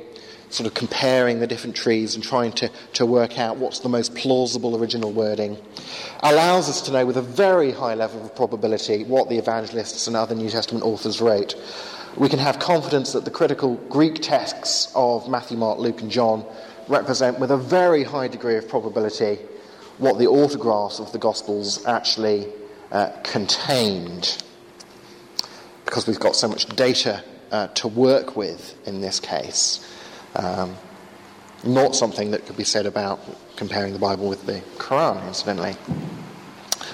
sort 0.51 0.67
of 0.67 0.75
comparing 0.75 1.41
the 1.41 1.47
different 1.47 1.77
trees 1.77 2.15
and 2.15 2.25
trying 2.25 2.53
to, 2.53 2.71
to 2.95 3.05
work 3.05 3.39
out 3.39 3.57
what's 3.59 3.81
the 3.81 3.89
most 3.89 4.15
plausible 4.15 4.77
original 4.77 5.13
wording, 5.13 5.59
allows 6.21 6.69
us 6.69 6.81
to 6.83 6.93
know 6.93 7.05
with 7.05 7.17
a 7.17 7.23
very 7.23 7.71
high 7.71 7.95
level 7.95 8.25
of 8.25 8.35
probability 8.35 9.05
what 9.05 9.29
the 9.29 9.37
evangelists 9.37 10.07
and 10.07 10.17
other 10.17 10.35
New 10.35 10.49
Testament 10.49 10.85
authors 10.85 11.21
wrote 11.21 11.55
we 12.19 12.29
can 12.29 12.41
have 12.41 12.59
confidence 12.59 13.13
that 13.13 13.25
the 13.25 13.31
critical 13.31 13.77
Greek 13.89 14.17
texts 14.21 14.91
of 14.95 15.29
Matthew, 15.29 15.57
Mark, 15.57 15.79
Luke, 15.79 16.01
and 16.01 16.11
John 16.11 16.45
represent 16.89 17.39
with 17.39 17.53
a 17.53 17.57
very 17.57 18.03
high 18.03 18.27
degree 18.27 18.57
of 18.57 18.69
probability 18.69 19.39
what 19.99 20.19
the 20.19 20.27
autographs 20.27 20.99
of 20.99 21.13
the 21.13 21.19
Gospels 21.19 21.85
actually 21.87 22.49
uh, 22.91 23.11
contained. 23.23 24.43
Because 25.85 26.07
we've 26.09 26.19
got 26.19 26.35
so 26.35 26.49
much 26.49 26.67
data 26.75 27.23
uh, 27.53 27.69
to 27.69 27.89
work 27.89 28.37
with 28.37 28.75
in 28.87 29.01
this 29.01 29.21
case. 29.21 29.85
Um, 30.35 30.77
not 31.65 31.97
something 31.97 32.31
that 32.31 32.47
could 32.47 32.57
be 32.57 32.65
said 32.65 32.87
about 32.87 33.21
comparing 33.57 33.93
the 33.93 33.99
Bible 33.99 34.29
with 34.29 34.47
the 34.47 34.61
Quran, 34.77 35.27
incidentally. 35.27 35.75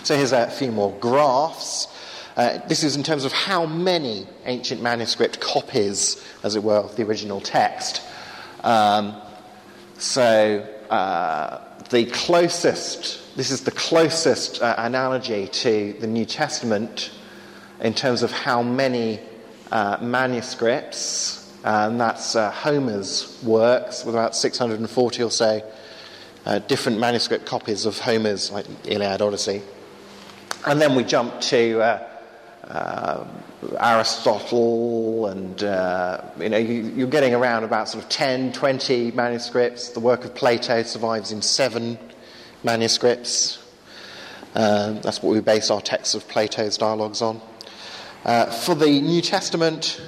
So 0.03 0.17
here's 0.17 0.33
a 0.33 0.51
few 0.51 0.73
more 0.73 0.93
graphs. 1.01 1.89
Uh, 2.37 2.59
this 2.67 2.83
is 2.83 2.97
in 2.97 3.03
terms 3.03 3.25
of 3.25 3.33
how 3.33 3.67
many 3.67 4.27
ancient 4.45 4.83
manuscript 4.83 5.41
copies, 5.41 6.25
as 6.43 6.57
it 6.57 6.63
were, 6.63 6.79
of 6.79 6.97
the 6.97 7.03
original 7.05 7.41
text. 7.41 8.03
Um, 8.63 9.15
so 9.99 10.67
uh, 10.91 11.61
the 11.91 12.07
closest, 12.07 13.37
this 13.37 13.51
is 13.51 13.63
the 13.63 13.71
closest 13.71 14.63
uh, 14.63 14.75
analogy 14.79 15.47
to 15.49 15.93
the 16.01 16.07
New 16.07 16.25
Testament 16.25 17.13
in 17.81 17.95
terms 17.95 18.23
of 18.23 18.33
how 18.33 18.63
many 18.63 19.21
uh, 19.71 19.99
manuscripts, 20.01 21.44
and 21.65 22.01
that's 22.01 22.37
uh, 22.37 22.51
Homer's 22.51 23.41
works, 23.43 24.05
with 24.05 24.15
about 24.15 24.37
640 24.37 25.23
or 25.23 25.31
so 25.31 25.63
uh, 26.47 26.59
different 26.61 26.99
manuscript 26.99 27.47
copies 27.47 27.87
of 27.87 27.99
Homer's, 27.99 28.51
like 28.51 28.67
Iliad, 28.85 29.23
Odyssey. 29.23 29.63
And 30.67 30.81
then 30.81 30.95
we 30.95 31.05
jump 31.05 31.41
to 31.43 31.81
uh, 32.69 33.27
Aristotle, 33.79 35.27
and 35.27 35.63
uh, 35.63 36.23
you 36.39 36.49
know, 36.49 36.59
you, 36.59 37.05
are 37.05 37.11
getting 37.11 37.35
around 37.35 37.65
about 37.65 37.89
sort 37.89 38.05
of 38.05 38.11
10, 38.11 38.53
20 38.53 39.13
manuscripts. 39.13 39.91
The 39.91 40.01
work 40.01 40.25
of 40.25 40.35
Plato 40.35 40.83
survives 40.83 41.33
in 41.33 41.43
seven 41.43 41.99
manuscripts. 42.63 43.59
Uh, 44.55 44.93
that's 45.01 45.23
what 45.23 45.33
we 45.33 45.41
base 45.41 45.71
our 45.71 45.81
texts 45.81 46.15
of 46.15 46.29
Plato's 46.29 46.79
dialogues 46.79 47.21
on. 47.21 47.41
Uh, 48.25 48.47
for 48.47 48.75
the 48.75 49.01
New 49.01 49.21
Testament, 49.21 50.01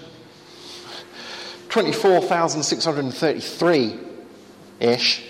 24,633 1.76 3.99
ish. 4.80 5.23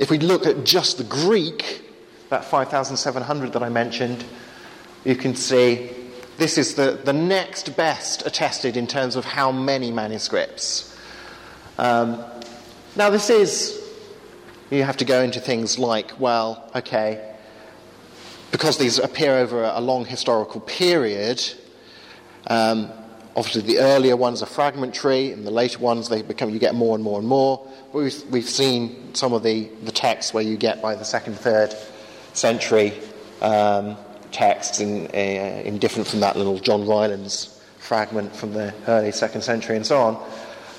If 0.00 0.10
we 0.10 0.18
look 0.18 0.46
at 0.46 0.64
just 0.64 0.98
the 0.98 1.04
Greek, 1.04 1.88
that 2.30 2.44
5,700 2.44 3.52
that 3.52 3.62
I 3.62 3.68
mentioned, 3.68 4.24
you 5.04 5.14
can 5.14 5.36
see 5.36 5.92
this 6.36 6.58
is 6.58 6.74
the, 6.74 6.98
the 7.04 7.12
next 7.12 7.76
best 7.76 8.26
attested 8.26 8.76
in 8.76 8.88
terms 8.88 9.14
of 9.14 9.24
how 9.24 9.52
many 9.52 9.92
manuscripts. 9.92 10.98
Um, 11.78 12.24
now, 12.96 13.10
this 13.10 13.30
is, 13.30 13.80
you 14.68 14.82
have 14.82 14.96
to 14.96 15.04
go 15.04 15.22
into 15.22 15.38
things 15.38 15.78
like, 15.78 16.18
well, 16.18 16.68
okay, 16.74 17.36
because 18.50 18.78
these 18.78 18.98
appear 18.98 19.36
over 19.36 19.62
a 19.62 19.80
long 19.80 20.04
historical 20.04 20.60
period, 20.60 21.40
um, 22.46 22.90
obviously 23.36 23.62
the 23.62 23.78
earlier 23.78 24.16
ones 24.16 24.42
are 24.42 24.46
fragmentary, 24.46 25.32
and 25.32 25.46
the 25.46 25.50
later 25.50 25.78
ones 25.78 26.08
they 26.08 26.22
become 26.22 26.50
you 26.50 26.58
get 26.58 26.74
more 26.74 26.94
and 26.94 27.04
more 27.04 27.18
and 27.18 27.28
more. 27.28 27.66
We've, 27.92 28.22
we've 28.30 28.48
seen 28.48 29.14
some 29.14 29.32
of 29.32 29.42
the, 29.42 29.68
the 29.84 29.92
texts 29.92 30.32
where 30.34 30.42
you 30.42 30.56
get 30.56 30.82
by 30.82 30.94
the 30.94 31.04
second, 31.04 31.34
third 31.34 31.74
century 32.32 32.92
um, 33.40 33.96
texts 34.30 34.80
in, 34.80 35.06
uh, 35.08 35.62
in 35.64 35.78
different 35.78 36.08
from 36.08 36.20
that 36.20 36.36
little 36.36 36.58
John 36.58 36.86
Rylands 36.86 37.60
fragment 37.78 38.34
from 38.34 38.52
the 38.52 38.72
early 38.86 39.12
second 39.12 39.42
century 39.42 39.76
and 39.76 39.86
so 39.86 39.98
on. 40.00 40.30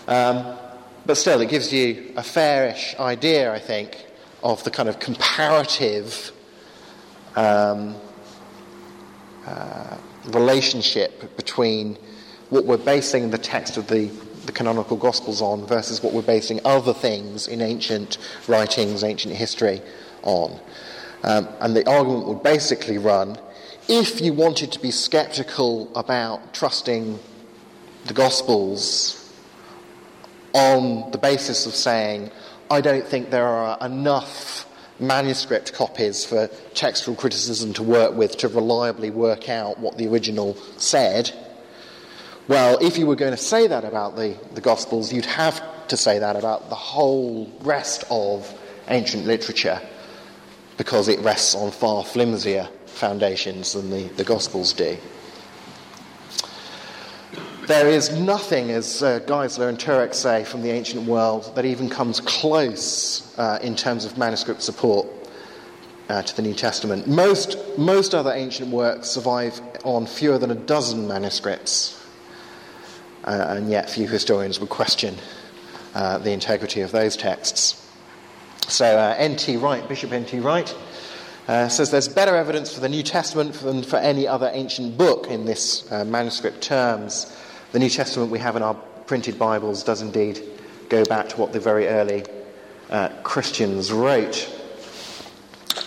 Um, 0.08 0.58
but 1.06 1.16
still, 1.16 1.42
it 1.42 1.50
gives 1.50 1.72
you 1.74 2.14
a 2.16 2.24
fairish 2.24 2.96
idea, 2.98 3.54
I 3.54 3.60
think, 3.60 4.06
of 4.42 4.64
the 4.64 4.72
kind 4.72 4.88
of 4.88 5.00
comparative 5.00 6.32
um, 7.36 7.96
uh, 9.46 9.98
relationship 10.26 11.36
between 11.36 11.98
what 12.50 12.66
we're 12.66 12.78
basing 12.78 13.30
the 13.30 13.38
text 13.38 13.78
of 13.78 13.88
the, 13.88 14.06
the 14.46 14.52
canonical 14.52 14.98
Gospels 14.98 15.42
on 15.42 15.66
versus 15.66 16.04
what 16.04 16.14
we're 16.14 16.22
basing 16.22 16.60
other 16.66 16.94
things 16.94 17.48
in 17.48 17.62
ancient 17.62 18.18
writings, 18.48 19.04
ancient 19.04 19.34
history 19.34 19.82
on. 20.22 20.60
Um, 21.24 21.48
and 21.60 21.76
the 21.76 21.90
argument 21.90 22.28
would 22.28 22.44
basically 22.44 22.98
run 22.98 23.38
if 23.88 24.22
you 24.22 24.34
wanted 24.34 24.72
to 24.72 24.80
be 24.80 24.92
skeptical 24.92 25.94
about 25.96 26.54
trusting 26.54 27.20
the 28.06 28.14
Gospels 28.14 29.20
on 30.54 31.12
the 31.12 31.18
basis 31.18 31.66
of 31.66 31.74
saying, 31.74 32.30
I 32.70 32.82
don't 32.82 33.06
think 33.06 33.30
there 33.30 33.46
are 33.48 33.78
enough 33.86 34.68
manuscript 35.04 35.74
copies 35.74 36.26
for 36.26 36.48
textual 36.74 37.16
criticism 37.16 37.74
to 37.74 37.84
work 37.84 38.16
with 38.16 38.38
to 38.38 38.48
reliably 38.48 39.12
work 39.12 39.50
out 39.50 39.80
what 39.80 39.98
the 39.98 40.08
original 40.08 40.56
said. 40.78 41.32
Well, 42.48 42.78
if 42.82 42.98
you 42.98 43.06
were 43.06 43.16
going 43.16 43.32
to 43.32 43.38
say 43.38 43.68
that 43.68 43.86
about 43.86 44.16
the, 44.16 44.38
the 44.54 44.62
Gospels, 44.62 45.14
you'd 45.14 45.26
have 45.26 45.62
to 45.88 45.98
say 45.98 46.20
that 46.20 46.36
about 46.36 46.70
the 46.70 46.76
whole 46.76 47.52
rest 47.62 48.04
of 48.10 48.52
ancient 48.90 49.26
literature 49.26 49.82
because 50.78 51.08
it 51.08 51.20
rests 51.20 51.56
on 51.56 51.72
far 51.72 52.04
flimsier 52.04 52.68
foundations 52.86 53.74
than 53.74 53.90
the, 53.90 54.04
the 54.16 54.24
Gospels 54.24 54.74
do. 54.74 54.98
There 57.68 57.88
is 57.88 58.12
nothing, 58.12 58.72
as 58.72 59.02
uh, 59.02 59.22
Geisler 59.22 59.70
and 59.70 59.80
Turek 59.80 60.14
say, 60.14 60.44
from 60.44 60.64
the 60.64 60.70
ancient 60.70 61.08
world 61.08 61.56
that 61.56 61.64
even 61.64 61.90
comes 61.90 62.20
close 62.20 63.34
uh, 63.38 63.58
in 63.62 63.78
terms 63.78 64.04
of 64.04 64.18
manuscript 64.18 64.62
support 64.62 65.08
uh, 66.10 66.24
to 66.24 66.36
the 66.36 66.42
New 66.42 66.54
Testament. 66.54 67.08
Most, 67.08 67.58
most 67.78 68.14
other 68.14 68.34
ancient 68.34 68.70
works 68.70 69.08
survive 69.08 69.62
on 69.86 70.06
fewer 70.06 70.38
than 70.38 70.52
a 70.52 70.56
dozen 70.56 71.08
manuscripts, 71.08 72.06
uh, 73.24 73.46
and 73.52 73.70
yet 73.70 73.90
few 73.90 74.10
historians 74.10 74.60
would 74.60 74.70
question 74.70 75.16
uh, 75.96 76.18
the 76.18 76.32
integrity 76.32 76.82
of 76.82 76.92
those 76.92 77.16
texts. 77.16 77.90
So, 78.68 78.86
uh, 78.86 79.16
N.T. 79.18 79.56
Wright, 79.56 79.88
Bishop 79.88 80.12
N.T. 80.12 80.42
Wright, 80.42 80.76
uh, 81.48 81.70
says 81.70 81.92
there's 81.92 82.10
better 82.10 82.36
evidence 82.36 82.74
for 82.74 82.82
the 82.82 82.90
New 82.90 83.04
Testament 83.04 83.54
than 83.54 83.84
for 83.84 84.00
any 84.00 84.28
other 84.28 84.50
ancient 84.52 84.98
book 84.98 85.28
in 85.28 85.46
this 85.46 85.90
uh, 85.94 86.04
manuscript 86.04 86.62
terms. 86.62 87.34
The 87.74 87.80
New 87.80 87.90
Testament 87.90 88.30
we 88.30 88.38
have 88.38 88.56
in 88.56 88.62
our 88.62 88.76
printed 89.08 89.40
Bibles 89.40 89.82
does 89.82 90.04
indeed 90.04 90.40
go 90.90 91.04
back 91.06 91.28
to 91.30 91.38
what 91.38 91.54
the 91.54 91.60
very 91.60 91.88
early 91.88 92.24
uh, 92.92 93.10
Christians 93.24 93.92
wrote. 93.92 94.48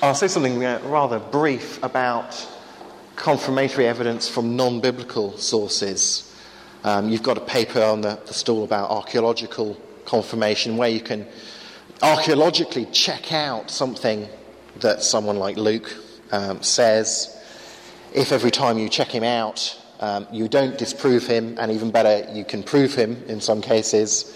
I'll 0.02 0.16
say 0.16 0.26
something 0.26 0.64
uh, 0.64 0.80
rather 0.82 1.20
brief 1.20 1.80
about 1.84 2.44
confirmatory 3.14 3.86
evidence 3.86 4.28
from 4.28 4.56
non 4.56 4.80
biblical 4.80 5.38
sources. 5.38 6.36
Um, 6.82 7.08
you've 7.08 7.22
got 7.22 7.38
a 7.38 7.40
paper 7.40 7.80
on 7.80 8.00
the, 8.00 8.18
the 8.26 8.34
stall 8.34 8.64
about 8.64 8.90
archaeological 8.90 9.80
confirmation 10.06 10.76
where 10.76 10.88
you 10.88 11.00
can 11.00 11.24
archaeologically 12.02 12.86
check 12.86 13.32
out 13.32 13.70
something 13.70 14.28
that 14.80 15.04
someone 15.04 15.36
like 15.36 15.56
Luke 15.56 15.94
um, 16.32 16.60
says. 16.64 17.32
If 18.12 18.32
every 18.32 18.50
time 18.50 18.76
you 18.76 18.88
check 18.88 19.12
him 19.12 19.22
out, 19.22 19.80
um, 20.00 20.26
you 20.30 20.48
don't 20.48 20.76
disprove 20.78 21.26
him, 21.26 21.56
and 21.58 21.72
even 21.72 21.90
better, 21.90 22.30
you 22.32 22.44
can 22.44 22.62
prove 22.62 22.94
him 22.94 23.22
in 23.28 23.40
some 23.40 23.60
cases, 23.60 24.34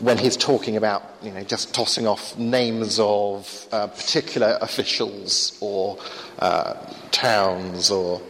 when 0.00 0.18
he's 0.18 0.36
talking 0.36 0.76
about, 0.76 1.02
you 1.22 1.30
know, 1.30 1.44
just 1.44 1.72
tossing 1.72 2.06
off 2.06 2.36
names 2.36 2.98
of 2.98 3.68
uh, 3.70 3.86
particular 3.86 4.58
officials 4.60 5.56
or 5.60 5.98
uh, 6.40 6.74
towns 7.12 7.90
or 7.90 8.20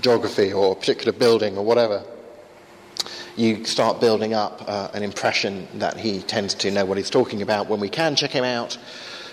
geography 0.00 0.52
or 0.52 0.72
a 0.72 0.74
particular 0.76 1.12
building 1.12 1.58
or 1.58 1.64
whatever 1.64 2.04
you 3.36 3.64
start 3.64 4.00
building 4.00 4.34
up 4.34 4.62
uh, 4.66 4.88
an 4.94 5.02
impression 5.02 5.66
that 5.74 5.96
he 5.96 6.20
tends 6.20 6.54
to 6.54 6.70
know 6.70 6.84
what 6.84 6.98
he's 6.98 7.10
talking 7.10 7.42
about 7.42 7.68
when 7.68 7.80
we 7.80 7.88
can 7.88 8.14
check 8.14 8.30
him 8.30 8.44
out. 8.44 8.78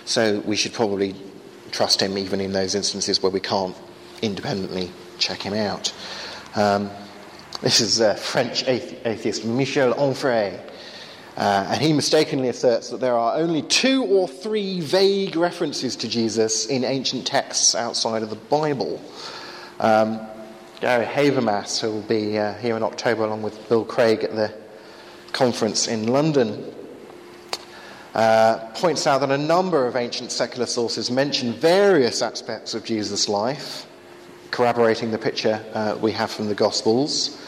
So 0.04 0.40
we 0.40 0.56
should 0.56 0.72
probably 0.72 1.14
trust 1.70 2.00
him 2.00 2.16
even 2.16 2.40
in 2.40 2.52
those 2.52 2.74
instances 2.74 3.22
where 3.22 3.30
we 3.30 3.40
can't 3.40 3.76
independently 4.22 4.90
check 5.18 5.42
him 5.42 5.54
out. 5.54 5.92
Um, 6.54 6.90
this 7.62 7.80
is 7.80 8.00
uh, 8.00 8.14
French 8.14 8.64
atheist 8.66 9.44
Michel 9.44 9.94
Onfray. 9.94 10.58
Uh, 11.36 11.66
and 11.70 11.80
he 11.80 11.92
mistakenly 11.92 12.48
asserts 12.48 12.90
that 12.90 13.00
there 13.00 13.16
are 13.16 13.36
only 13.36 13.62
two 13.62 14.04
or 14.04 14.26
three 14.26 14.80
vague 14.80 15.36
references 15.36 15.94
to 15.96 16.08
Jesus 16.08 16.66
in 16.66 16.82
ancient 16.82 17.26
texts 17.26 17.74
outside 17.74 18.22
of 18.22 18.30
the 18.30 18.36
Bible. 18.36 19.00
Um, 19.78 20.20
Gary 20.80 21.06
Habermas, 21.06 21.80
who 21.80 21.90
will 21.92 22.02
be 22.02 22.36
uh, 22.36 22.54
here 22.54 22.76
in 22.76 22.82
October 22.82 23.24
along 23.24 23.42
with 23.42 23.68
Bill 23.68 23.84
Craig 23.84 24.24
at 24.24 24.34
the 24.34 24.52
conference 25.32 25.86
in 25.86 26.08
London, 26.08 26.74
uh, 28.14 28.58
points 28.74 29.06
out 29.06 29.18
that 29.18 29.30
a 29.30 29.38
number 29.38 29.86
of 29.86 29.94
ancient 29.94 30.32
secular 30.32 30.66
sources 30.66 31.10
mention 31.10 31.52
various 31.52 32.22
aspects 32.22 32.74
of 32.74 32.84
Jesus' 32.84 33.28
life, 33.28 33.86
corroborating 34.50 35.10
the 35.10 35.18
picture 35.18 35.64
uh, 35.74 35.96
we 36.00 36.12
have 36.12 36.30
from 36.30 36.48
the 36.48 36.54
Gospels, 36.54 37.40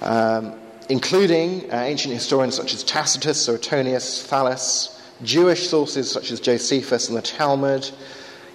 um, 0.00 0.54
including 0.88 1.70
uh, 1.70 1.76
ancient 1.76 2.14
historians 2.14 2.54
such 2.54 2.72
as 2.72 2.84
Tacitus, 2.84 3.44
Suetonius, 3.44 4.26
Thallus, 4.26 5.00
Jewish 5.22 5.68
sources 5.68 6.10
such 6.10 6.30
as 6.30 6.40
Josephus 6.40 7.08
and 7.08 7.16
the 7.16 7.22
Talmud, 7.22 7.90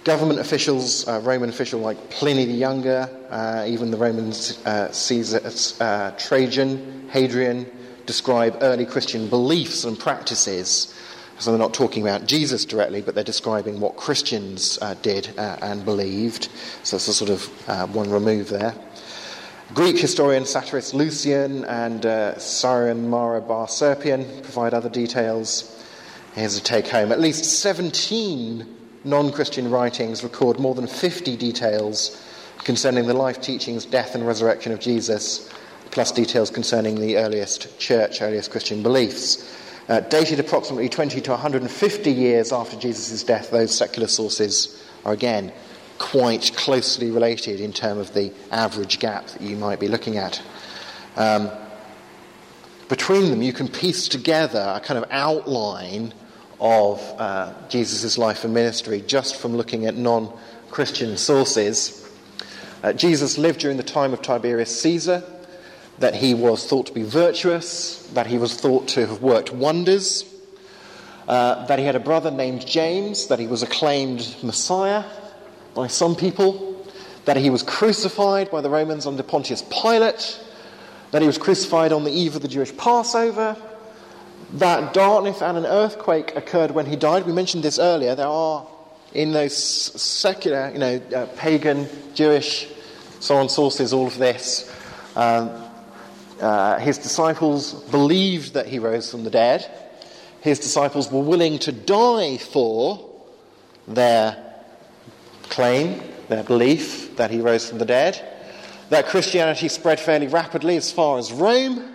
Government 0.04 0.38
officials, 0.38 1.08
uh, 1.08 1.20
Roman 1.24 1.48
official 1.48 1.80
like 1.80 2.10
Pliny 2.10 2.44
the 2.44 2.52
Younger, 2.52 3.08
uh, 3.30 3.64
even 3.66 3.90
the 3.90 3.96
Roman 3.96 4.34
uh, 4.66 4.92
Caesar, 4.92 5.40
uh, 5.80 6.10
Trajan, 6.18 7.08
Hadrian, 7.10 7.66
describe 8.04 8.58
early 8.60 8.84
Christian 8.84 9.28
beliefs 9.28 9.84
and 9.84 9.98
practices. 9.98 10.93
So 11.38 11.50
they're 11.50 11.58
not 11.58 11.74
talking 11.74 12.02
about 12.02 12.26
Jesus 12.26 12.64
directly, 12.64 13.02
but 13.02 13.14
they're 13.14 13.24
describing 13.24 13.80
what 13.80 13.96
Christians 13.96 14.78
uh, 14.80 14.94
did 15.02 15.36
uh, 15.38 15.58
and 15.60 15.84
believed. 15.84 16.48
So 16.84 16.96
it's 16.96 17.08
a 17.08 17.14
sort 17.14 17.30
of 17.30 17.94
one 17.94 18.10
remove 18.10 18.48
there. 18.48 18.74
Greek 19.72 19.98
historian 19.98 20.44
satirist 20.44 20.94
Lucian 20.94 21.64
and 21.64 22.04
uh, 22.06 22.38
Syrian 22.38 23.08
Mara 23.08 23.40
Bar 23.40 23.66
Serapion 23.66 24.42
provide 24.42 24.74
other 24.74 24.90
details. 24.90 25.84
Here's 26.34 26.56
a 26.56 26.62
take 26.62 26.86
home. 26.86 27.10
At 27.10 27.18
least 27.18 27.44
17 27.60 28.66
non 29.04 29.32
Christian 29.32 29.70
writings 29.70 30.22
record 30.22 30.60
more 30.60 30.74
than 30.74 30.86
50 30.86 31.36
details 31.36 32.22
concerning 32.58 33.06
the 33.06 33.14
life, 33.14 33.40
teachings, 33.40 33.84
death, 33.84 34.14
and 34.14 34.26
resurrection 34.26 34.70
of 34.70 34.80
Jesus, 34.80 35.50
plus 35.90 36.12
details 36.12 36.50
concerning 36.50 37.00
the 37.00 37.16
earliest 37.16 37.78
church, 37.78 38.22
earliest 38.22 38.50
Christian 38.50 38.82
beliefs. 38.82 39.63
Uh, 39.88 40.00
dated 40.00 40.40
approximately 40.40 40.88
20 40.88 41.20
to 41.20 41.30
150 41.30 42.10
years 42.10 42.52
after 42.52 42.76
Jesus' 42.76 43.22
death, 43.22 43.50
those 43.50 43.76
secular 43.76 44.08
sources 44.08 44.82
are 45.04 45.12
again 45.12 45.52
quite 45.98 46.52
closely 46.56 47.10
related 47.10 47.60
in 47.60 47.72
terms 47.72 48.08
of 48.08 48.14
the 48.14 48.32
average 48.50 48.98
gap 48.98 49.26
that 49.26 49.42
you 49.42 49.56
might 49.56 49.78
be 49.78 49.88
looking 49.88 50.16
at. 50.16 50.42
Um, 51.16 51.50
between 52.88 53.30
them, 53.30 53.42
you 53.42 53.52
can 53.52 53.68
piece 53.68 54.08
together 54.08 54.72
a 54.74 54.80
kind 54.80 54.98
of 54.98 55.10
outline 55.10 56.12
of 56.60 57.00
uh, 57.18 57.52
Jesus' 57.68 58.18
life 58.18 58.44
and 58.44 58.54
ministry 58.54 59.02
just 59.06 59.36
from 59.36 59.56
looking 59.56 59.86
at 59.86 59.96
non 59.96 60.32
Christian 60.70 61.16
sources. 61.16 62.08
Uh, 62.82 62.92
Jesus 62.92 63.38
lived 63.38 63.60
during 63.60 63.76
the 63.76 63.82
time 63.82 64.12
of 64.12 64.22
Tiberius 64.22 64.80
Caesar, 64.80 65.22
that 65.98 66.14
he 66.14 66.34
was 66.34 66.66
thought 66.66 66.86
to 66.86 66.92
be 66.92 67.02
virtuous, 67.02 68.06
that 68.14 68.26
he 68.26 68.38
was 68.38 68.56
thought 68.56 68.88
to 68.88 69.06
have 69.06 69.22
worked 69.22 69.52
wonders, 69.52 70.24
uh, 71.28 71.66
that 71.66 71.78
he 71.78 71.84
had 71.84 71.96
a 71.96 72.00
brother 72.00 72.30
named 72.30 72.66
James, 72.66 73.28
that 73.28 73.38
he 73.38 73.46
was 73.46 73.62
acclaimed 73.62 74.36
Messiah 74.42 75.04
by 75.74 75.86
some 75.86 76.14
people, 76.14 76.86
that 77.24 77.36
he 77.36 77.48
was 77.48 77.62
crucified 77.62 78.50
by 78.50 78.60
the 78.60 78.68
Romans 78.68 79.06
under 79.06 79.22
Pontius 79.22 79.62
Pilate, 79.62 80.40
that 81.12 81.22
he 81.22 81.26
was 81.26 81.38
crucified 81.38 81.92
on 81.92 82.04
the 82.04 82.10
eve 82.10 82.36
of 82.36 82.42
the 82.42 82.48
Jewish 82.48 82.76
Passover, 82.76 83.56
that 84.54 84.92
darkness 84.92 85.42
and 85.42 85.56
an 85.56 85.66
earthquake 85.66 86.36
occurred 86.36 86.72
when 86.72 86.86
he 86.86 86.96
died. 86.96 87.24
We 87.24 87.32
mentioned 87.32 87.62
this 87.62 87.78
earlier. 87.78 88.14
There 88.14 88.26
are, 88.26 88.66
in 89.12 89.32
those 89.32 89.56
secular, 89.56 90.70
you 90.72 90.78
know, 90.78 91.00
uh, 91.14 91.26
pagan, 91.36 91.88
Jewish, 92.14 92.68
so 93.20 93.36
on 93.36 93.48
sources, 93.48 93.92
all 93.92 94.06
of 94.06 94.18
this. 94.18 94.70
Um, 95.16 95.63
uh, 96.40 96.78
his 96.78 96.98
disciples 96.98 97.74
believed 97.90 98.54
that 98.54 98.66
he 98.66 98.78
rose 98.78 99.10
from 99.10 99.24
the 99.24 99.30
dead. 99.30 99.70
His 100.40 100.58
disciples 100.58 101.10
were 101.10 101.22
willing 101.22 101.58
to 101.60 101.72
die 101.72 102.36
for 102.36 103.10
their 103.88 104.36
claim, 105.44 106.00
their 106.28 106.42
belief 106.42 107.16
that 107.16 107.30
he 107.30 107.40
rose 107.40 107.68
from 107.68 107.78
the 107.78 107.84
dead. 107.84 108.20
That 108.90 109.06
Christianity 109.06 109.68
spread 109.68 109.98
fairly 109.98 110.26
rapidly 110.26 110.76
as 110.76 110.92
far 110.92 111.18
as 111.18 111.32
Rome 111.32 111.94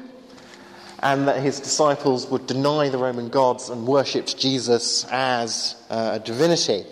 and 1.02 1.28
that 1.28 1.41
his 1.41 1.60
disciples 1.60 2.28
would 2.28 2.45
deny 2.47 2.89
the 2.89 2.97
Roman 2.97 3.30
gods 3.30 3.69
and 3.69 3.88
worshipped 3.88 4.38
Jesus 4.38 5.06
as 5.10 5.75
uh, 5.89 6.12
a 6.13 6.19
divinity. 6.19 6.86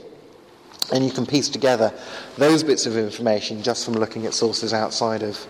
And 0.93 1.03
you 1.03 1.11
can 1.11 1.25
piece 1.25 1.49
together 1.49 1.93
those 2.37 2.63
bits 2.63 2.85
of 2.85 2.95
information 2.95 3.61
just 3.61 3.83
from 3.83 3.95
looking 3.95 4.25
at 4.25 4.33
sources 4.33 4.73
outside 4.73 5.23
of 5.23 5.45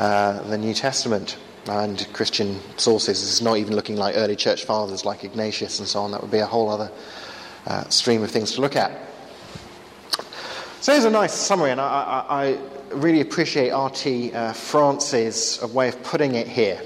uh, 0.00 0.42
the 0.44 0.56
New 0.56 0.72
Testament 0.72 1.36
and 1.66 2.10
Christian 2.14 2.58
sources. 2.78 3.22
It's 3.22 3.42
not 3.42 3.58
even 3.58 3.76
looking 3.76 3.96
like 3.96 4.16
early 4.16 4.34
church 4.34 4.64
fathers 4.64 5.04
like 5.04 5.24
Ignatius 5.24 5.78
and 5.78 5.86
so 5.86 6.00
on. 6.00 6.12
That 6.12 6.22
would 6.22 6.30
be 6.30 6.38
a 6.38 6.46
whole 6.46 6.70
other 6.70 6.90
uh, 7.66 7.86
stream 7.90 8.22
of 8.22 8.30
things 8.30 8.52
to 8.52 8.62
look 8.62 8.76
at. 8.76 8.90
So 10.80 10.92
here's 10.92 11.04
a 11.04 11.10
nice 11.10 11.34
summary, 11.34 11.70
and 11.70 11.82
I, 11.82 12.24
I, 12.30 12.44
I 12.44 12.58
really 12.94 13.20
appreciate 13.20 13.72
R.T. 13.72 14.32
Uh, 14.32 14.54
France's 14.54 15.62
way 15.74 15.90
of 15.90 16.02
putting 16.02 16.34
it 16.34 16.48
here. 16.48 16.80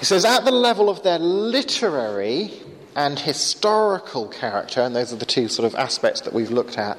He 0.00 0.04
says, 0.04 0.24
at 0.24 0.44
the 0.44 0.50
level 0.50 0.90
of 0.90 1.04
their 1.04 1.20
literary 1.20 2.50
and 2.96 3.16
historical 3.16 4.26
character, 4.26 4.80
and 4.80 4.96
those 4.96 5.12
are 5.12 5.16
the 5.16 5.24
two 5.24 5.46
sort 5.46 5.72
of 5.72 5.76
aspects 5.76 6.22
that 6.22 6.32
we've 6.32 6.50
looked 6.50 6.76
at, 6.76 6.98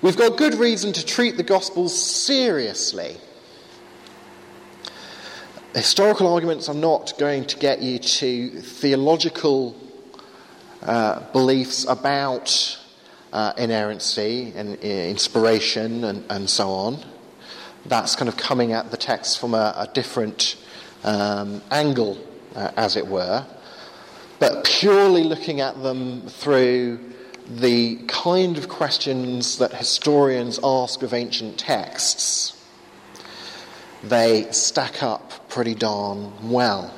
we've 0.00 0.16
got 0.16 0.38
good 0.38 0.54
reason 0.54 0.94
to 0.94 1.04
treat 1.04 1.36
the 1.36 1.42
Gospels 1.42 1.94
seriously. 1.94 3.18
Historical 5.76 6.32
arguments 6.32 6.70
are 6.70 6.74
not 6.74 7.12
going 7.18 7.44
to 7.44 7.58
get 7.58 7.82
you 7.82 7.98
to 7.98 8.48
theological 8.62 9.76
uh, 10.80 11.20
beliefs 11.32 11.84
about 11.86 12.80
uh, 13.30 13.52
inerrancy 13.58 14.54
and 14.56 14.78
uh, 14.78 14.86
inspiration 14.86 16.02
and, 16.04 16.24
and, 16.30 16.48
so 16.48 16.70
on. 16.70 17.04
That's 17.84 18.16
kind 18.16 18.26
of 18.26 18.38
coming 18.38 18.72
at 18.72 18.90
the 18.90 18.96
text 18.96 19.38
from 19.38 19.52
a, 19.52 19.74
a 19.76 19.90
different 19.92 20.56
um, 21.04 21.60
angle, 21.70 22.26
uh, 22.54 22.70
as 22.78 22.96
it 22.96 23.06
were. 23.06 23.44
But 24.38 24.64
purely 24.64 25.24
looking 25.24 25.60
at 25.60 25.82
them 25.82 26.22
through 26.22 27.00
the 27.50 27.96
kind 28.08 28.56
of 28.56 28.70
questions 28.70 29.58
that 29.58 29.74
historians 29.74 30.58
ask 30.64 31.02
of 31.02 31.12
ancient 31.12 31.58
texts, 31.58 32.55
they 34.02 34.46
stack 34.50 35.02
up 35.02 35.48
pretty 35.48 35.74
darn 35.74 36.50
well. 36.50 36.92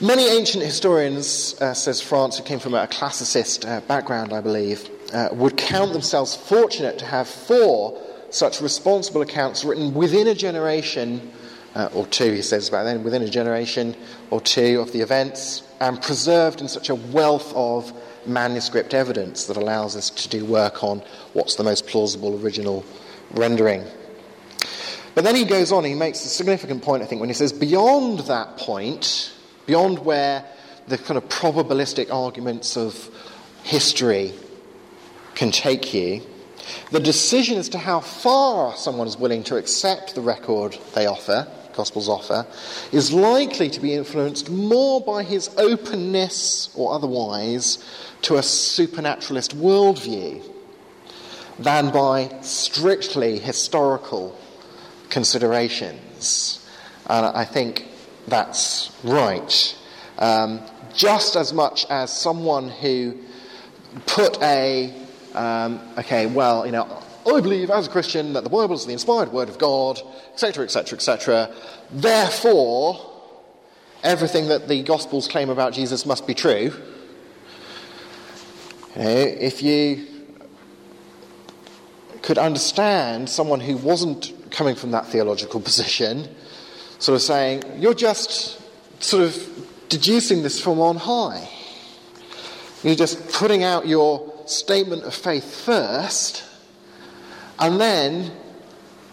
Many 0.00 0.28
ancient 0.28 0.62
historians, 0.62 1.60
uh, 1.60 1.74
says 1.74 2.00
France, 2.00 2.38
who 2.38 2.44
came 2.44 2.60
from 2.60 2.74
a 2.74 2.86
classicist 2.86 3.66
uh, 3.68 3.80
background, 3.80 4.32
I 4.32 4.40
believe, 4.40 4.88
uh, 5.12 5.30
would 5.32 5.56
count 5.56 5.92
themselves 5.92 6.36
fortunate 6.36 6.98
to 7.00 7.04
have 7.04 7.26
four 7.28 8.00
such 8.30 8.60
responsible 8.60 9.22
accounts 9.22 9.64
written 9.64 9.94
within 9.94 10.28
a 10.28 10.34
generation 10.34 11.32
uh, 11.74 11.88
or 11.94 12.06
two, 12.06 12.32
he 12.32 12.42
says 12.42 12.68
about 12.68 12.84
then, 12.84 13.02
within 13.02 13.22
a 13.22 13.28
generation 13.28 13.96
or 14.30 14.40
two 14.40 14.80
of 14.80 14.92
the 14.92 15.00
events, 15.00 15.62
and 15.80 16.00
preserved 16.02 16.60
in 16.60 16.68
such 16.68 16.90
a 16.90 16.94
wealth 16.94 17.52
of 17.54 17.92
manuscript 18.26 18.94
evidence 18.94 19.46
that 19.46 19.56
allows 19.56 19.96
us 19.96 20.10
to 20.10 20.28
do 20.28 20.44
work 20.44 20.84
on 20.84 21.02
what's 21.32 21.56
the 21.56 21.64
most 21.64 21.86
plausible 21.86 22.40
original 22.42 22.84
rendering. 23.32 23.84
But 25.18 25.24
then 25.24 25.34
he 25.34 25.44
goes 25.44 25.72
on, 25.72 25.82
he 25.82 25.94
makes 25.94 26.24
a 26.24 26.28
significant 26.28 26.84
point, 26.84 27.02
I 27.02 27.06
think, 27.06 27.18
when 27.18 27.28
he 27.28 27.34
says, 27.34 27.52
beyond 27.52 28.20
that 28.28 28.56
point, 28.56 29.32
beyond 29.66 29.98
where 29.98 30.44
the 30.86 30.96
kind 30.96 31.18
of 31.18 31.28
probabilistic 31.28 32.12
arguments 32.12 32.76
of 32.76 33.10
history 33.64 34.32
can 35.34 35.50
take 35.50 35.92
you, 35.92 36.22
the 36.92 37.00
decision 37.00 37.58
as 37.58 37.68
to 37.70 37.78
how 37.78 37.98
far 37.98 38.76
someone 38.76 39.08
is 39.08 39.16
willing 39.16 39.42
to 39.42 39.56
accept 39.56 40.14
the 40.14 40.20
record 40.20 40.78
they 40.94 41.06
offer, 41.06 41.48
Gospels 41.74 42.08
offer, 42.08 42.46
is 42.92 43.12
likely 43.12 43.68
to 43.70 43.80
be 43.80 43.94
influenced 43.94 44.50
more 44.50 45.00
by 45.00 45.24
his 45.24 45.50
openness 45.58 46.70
or 46.76 46.92
otherwise 46.92 47.84
to 48.22 48.36
a 48.36 48.42
supernaturalist 48.44 49.56
worldview 49.56 50.44
than 51.58 51.90
by 51.90 52.38
strictly 52.40 53.40
historical 53.40 54.38
considerations. 55.10 56.66
And 57.06 57.26
I 57.26 57.44
think 57.44 57.86
that's 58.26 58.90
right. 59.02 59.76
Um, 60.18 60.60
just 60.94 61.36
as 61.36 61.52
much 61.52 61.86
as 61.90 62.12
someone 62.12 62.68
who 62.68 63.16
put 64.06 64.40
a, 64.42 64.92
um, 65.34 65.80
okay, 65.98 66.26
well, 66.26 66.66
you 66.66 66.72
know, 66.72 67.02
I 67.26 67.40
believe 67.40 67.70
as 67.70 67.86
a 67.86 67.90
Christian 67.90 68.32
that 68.34 68.44
the 68.44 68.50
Bible 68.50 68.74
is 68.74 68.86
the 68.86 68.92
inspired 68.92 69.32
word 69.32 69.48
of 69.48 69.58
God, 69.58 70.00
etc., 70.32 70.64
etc., 70.64 70.96
etc. 70.96 71.54
Therefore, 71.90 73.08
everything 74.02 74.48
that 74.48 74.68
the 74.68 74.82
Gospels 74.82 75.28
claim 75.28 75.50
about 75.50 75.72
Jesus 75.72 76.06
must 76.06 76.26
be 76.26 76.34
true. 76.34 76.72
You 78.96 79.02
know, 79.02 79.10
if 79.10 79.62
you 79.62 80.06
could 82.22 82.38
understand 82.38 83.28
someone 83.28 83.60
who 83.60 83.76
wasn't 83.76 84.32
coming 84.50 84.74
from 84.74 84.90
that 84.92 85.06
theological 85.06 85.60
position, 85.70 86.28
sort 86.98 87.16
of 87.16 87.22
saying, 87.22 87.62
You're 87.78 87.94
just 87.94 88.60
sort 89.02 89.24
of 89.24 89.66
deducing 89.88 90.42
this 90.42 90.60
from 90.60 90.80
on 90.80 90.96
high. 90.96 91.48
You're 92.82 92.94
just 92.94 93.32
putting 93.32 93.64
out 93.64 93.88
your 93.88 94.32
statement 94.46 95.02
of 95.04 95.14
faith 95.14 95.64
first, 95.64 96.44
and 97.58 97.80
then 97.80 98.30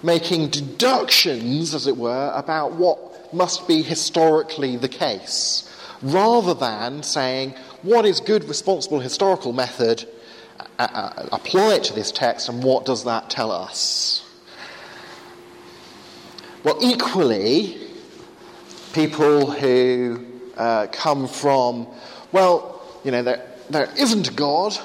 making 0.04 0.50
deductions, 0.50 1.74
as 1.74 1.88
it 1.88 1.98
were, 1.98 2.32
about 2.36 2.74
what 2.74 3.34
must 3.34 3.68
be 3.68 3.82
historically 3.82 4.78
the 4.78 4.88
case, 4.88 5.70
rather 6.02 6.54
than 6.54 7.04
saying, 7.04 7.56
What 7.82 8.06
is 8.06 8.20
good, 8.20 8.44
responsible 8.46 9.00
historical 9.00 9.54
method? 9.54 10.08
Uh, 10.78 10.88
uh, 10.94 11.30
apply 11.32 11.76
it 11.76 11.84
to 11.86 11.94
this 11.94 12.12
text, 12.12 12.50
and 12.50 12.64
what 12.64 12.86
does 12.86 13.04
that 13.06 13.30
tell 13.30 13.52
us? 13.52 14.25
Well, 16.66 16.80
equally, 16.82 17.78
people 18.92 19.52
who 19.52 20.26
uh, 20.58 20.88
come 20.92 21.28
from, 21.28 21.86
well, 22.32 22.82
you 23.04 23.12
know, 23.12 23.22
there, 23.22 23.48
there 23.70 23.88
isn't 24.00 24.36
God, 24.36 24.76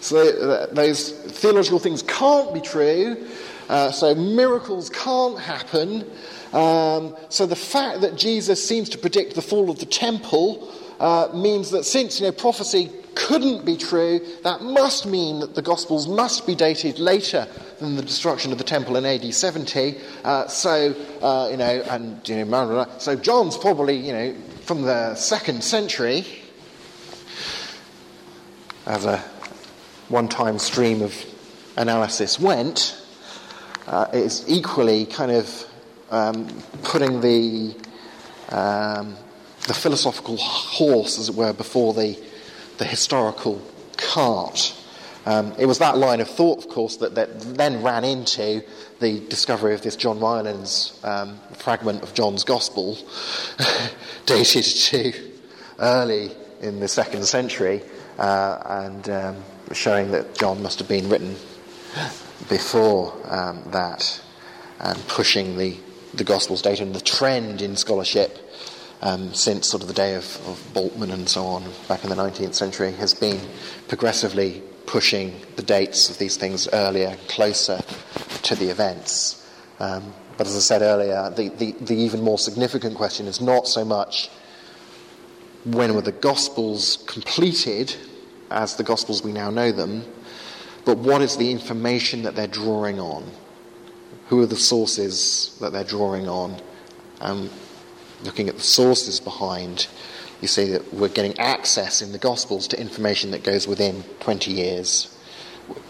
so 0.00 0.66
those 0.66 1.10
theological 1.10 1.78
things 1.78 2.02
can't 2.02 2.52
be 2.52 2.60
true, 2.60 3.26
uh, 3.70 3.90
so 3.92 4.14
miracles 4.14 4.90
can't 4.90 5.38
happen. 5.38 6.04
Um, 6.52 7.16
so 7.30 7.46
the 7.46 7.56
fact 7.56 8.02
that 8.02 8.16
Jesus 8.16 8.62
seems 8.62 8.90
to 8.90 8.98
predict 8.98 9.36
the 9.36 9.42
fall 9.42 9.70
of 9.70 9.78
the 9.78 9.86
temple 9.86 10.70
uh, 11.00 11.28
means 11.34 11.70
that 11.70 11.84
since 11.84 12.20
you 12.20 12.26
know 12.26 12.32
prophecy 12.32 12.90
couldn't 13.14 13.64
be 13.64 13.76
true, 13.76 14.20
that 14.44 14.62
must 14.62 15.06
mean 15.06 15.40
that 15.40 15.54
the 15.54 15.62
Gospels 15.62 16.06
must 16.06 16.46
be 16.46 16.54
dated 16.54 16.98
later 16.98 17.46
than 17.78 17.96
the 17.96 18.02
destruction 18.02 18.52
of 18.52 18.58
the 18.58 18.64
temple 18.64 18.96
in 18.96 19.04
AD 19.04 19.34
70. 19.34 19.98
Uh, 20.24 20.46
so, 20.46 20.94
uh, 21.20 21.48
you 21.50 21.56
know, 21.56 21.82
and, 21.90 22.28
you 22.28 22.44
know, 22.44 22.86
so 22.98 23.16
John's 23.16 23.56
probably, 23.56 23.96
you 23.96 24.12
know, 24.12 24.34
from 24.64 24.82
the 24.82 25.14
second 25.16 25.64
century, 25.64 26.24
as 28.86 29.04
a 29.04 29.18
one 30.08 30.28
time 30.28 30.58
stream 30.58 31.02
of 31.02 31.14
analysis 31.76 32.38
went, 32.38 33.00
uh, 33.86 34.06
is 34.12 34.44
equally 34.48 35.06
kind 35.06 35.30
of 35.30 35.64
um, 36.10 36.46
putting 36.82 37.20
the, 37.20 37.74
um, 38.50 39.16
the 39.70 39.74
philosophical 39.74 40.36
horse, 40.36 41.16
as 41.16 41.28
it 41.28 41.36
were, 41.36 41.52
before 41.52 41.94
the 41.94 42.18
the 42.78 42.84
historical 42.84 43.62
cart. 43.96 44.74
Um, 45.26 45.52
it 45.60 45.66
was 45.66 45.78
that 45.78 45.96
line 45.96 46.20
of 46.20 46.28
thought, 46.28 46.58
of 46.58 46.68
course, 46.68 46.96
that, 46.96 47.14
that 47.14 47.40
then 47.40 47.84
ran 47.84 48.02
into 48.02 48.64
the 48.98 49.20
discovery 49.28 49.74
of 49.74 49.82
this 49.82 49.94
John 49.94 50.18
Rylands 50.18 50.98
um, 51.04 51.38
fragment 51.52 52.02
of 52.02 52.14
John's 52.14 52.42
Gospel, 52.42 52.98
dated 54.26 54.64
to 54.64 55.12
early 55.78 56.32
in 56.60 56.80
the 56.80 56.88
second 56.88 57.24
century, 57.26 57.80
uh, 58.18 58.58
and 58.66 59.08
um, 59.08 59.36
showing 59.72 60.10
that 60.10 60.34
John 60.36 60.64
must 60.64 60.80
have 60.80 60.88
been 60.88 61.08
written 61.08 61.36
before 62.48 63.14
um, 63.28 63.62
that, 63.70 64.20
and 64.80 64.98
pushing 65.06 65.56
the, 65.56 65.76
the 66.14 66.24
Gospel's 66.24 66.60
date 66.60 66.80
and 66.80 66.92
the 66.92 67.00
trend 67.00 67.62
in 67.62 67.76
scholarship 67.76 68.36
um, 69.02 69.32
since 69.34 69.68
sort 69.68 69.82
of 69.82 69.88
the 69.88 69.94
day 69.94 70.14
of, 70.14 70.24
of 70.46 70.58
Bultmann 70.74 71.12
and 71.12 71.28
so 71.28 71.44
on 71.44 71.64
back 71.88 72.04
in 72.04 72.10
the 72.10 72.16
19th 72.16 72.54
century 72.54 72.92
has 72.92 73.14
been 73.14 73.40
progressively 73.88 74.62
pushing 74.86 75.40
the 75.56 75.62
dates 75.62 76.10
of 76.10 76.18
these 76.18 76.36
things 76.36 76.68
earlier, 76.72 77.16
closer 77.28 77.80
to 78.42 78.54
the 78.56 78.68
events. 78.68 79.48
Um, 79.78 80.12
but 80.36 80.46
as 80.46 80.56
I 80.56 80.60
said 80.60 80.82
earlier, 80.82 81.30
the, 81.30 81.48
the, 81.48 81.72
the, 81.72 81.94
even 81.94 82.22
more 82.22 82.38
significant 82.38 82.96
question 82.96 83.26
is 83.26 83.40
not 83.40 83.68
so 83.68 83.84
much 83.84 84.30
when 85.64 85.94
were 85.94 86.02
the 86.02 86.12
Gospels 86.12 87.04
completed, 87.06 87.94
as 88.50 88.76
the 88.76 88.82
Gospels 88.82 89.22
we 89.22 89.32
now 89.32 89.50
know 89.50 89.70
them, 89.70 90.04
but 90.84 90.98
what 90.98 91.22
is 91.22 91.36
the 91.36 91.50
information 91.50 92.22
that 92.22 92.34
they're 92.34 92.46
drawing 92.46 92.98
on? 92.98 93.30
Who 94.28 94.40
are 94.40 94.46
the 94.46 94.56
sources 94.56 95.56
that 95.60 95.72
they're 95.72 95.84
drawing 95.84 96.28
on? 96.28 96.60
Um, 97.20 97.50
looking 98.24 98.48
at 98.48 98.56
the 98.56 98.62
sources 98.62 99.20
behind, 99.20 99.86
you 100.40 100.48
see 100.48 100.70
that 100.70 100.92
we're 100.92 101.08
getting 101.08 101.38
access 101.38 102.02
in 102.02 102.12
the 102.12 102.18
Gospels 102.18 102.68
to 102.68 102.80
information 102.80 103.30
that 103.32 103.42
goes 103.42 103.66
within 103.66 104.04
20 104.20 104.52
years, 104.52 105.16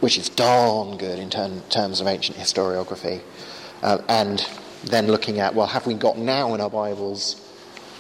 which 0.01 0.19
is 0.19 0.29
darn 0.29 0.97
good 0.97 1.19
in 1.19 1.31
term, 1.31 1.63
terms 1.71 2.01
of 2.01 2.07
ancient 2.07 2.39
historiography. 2.39 3.21
Uh, 3.83 3.99
and 4.09 4.47
then 4.85 5.07
looking 5.07 5.41
at, 5.41 5.55
well, 5.55 5.67
have 5.67 5.87
we 5.87 5.95
got 5.95 6.19
now 6.19 6.55
in 6.55 6.61
our 6.61 6.71
Bibles 6.71 7.35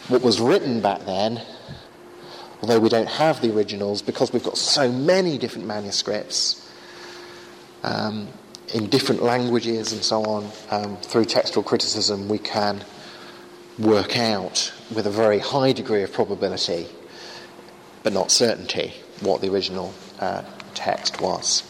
what 0.08 0.22
was 0.22 0.40
written 0.40 0.80
back 0.80 1.04
then, 1.06 1.40
although 2.60 2.80
we 2.80 2.88
don't 2.88 3.08
have 3.08 3.40
the 3.40 3.54
originals 3.54 4.02
because 4.02 4.32
we've 4.32 4.42
got 4.42 4.58
so 4.58 4.90
many 4.90 5.38
different 5.38 5.66
manuscripts? 5.66 6.66
um, 7.82 8.28
in 8.74 8.88
different 8.88 9.22
languages 9.22 9.92
and 9.92 10.02
so 10.02 10.22
on, 10.24 10.50
um, 10.70 10.96
through 10.98 11.24
textual 11.24 11.62
criticism, 11.62 12.28
we 12.28 12.38
can 12.38 12.84
work 13.80 14.18
out 14.18 14.72
with 14.94 15.06
a 15.06 15.10
very 15.10 15.38
high 15.38 15.72
degree 15.72 16.02
of 16.02 16.12
probability, 16.12 16.86
but 18.02 18.12
not 18.12 18.30
certainty, 18.30 18.92
what 19.20 19.40
the 19.40 19.48
original 19.48 19.92
uh, 20.18 20.42
text 20.74 21.20
was. 21.20 21.69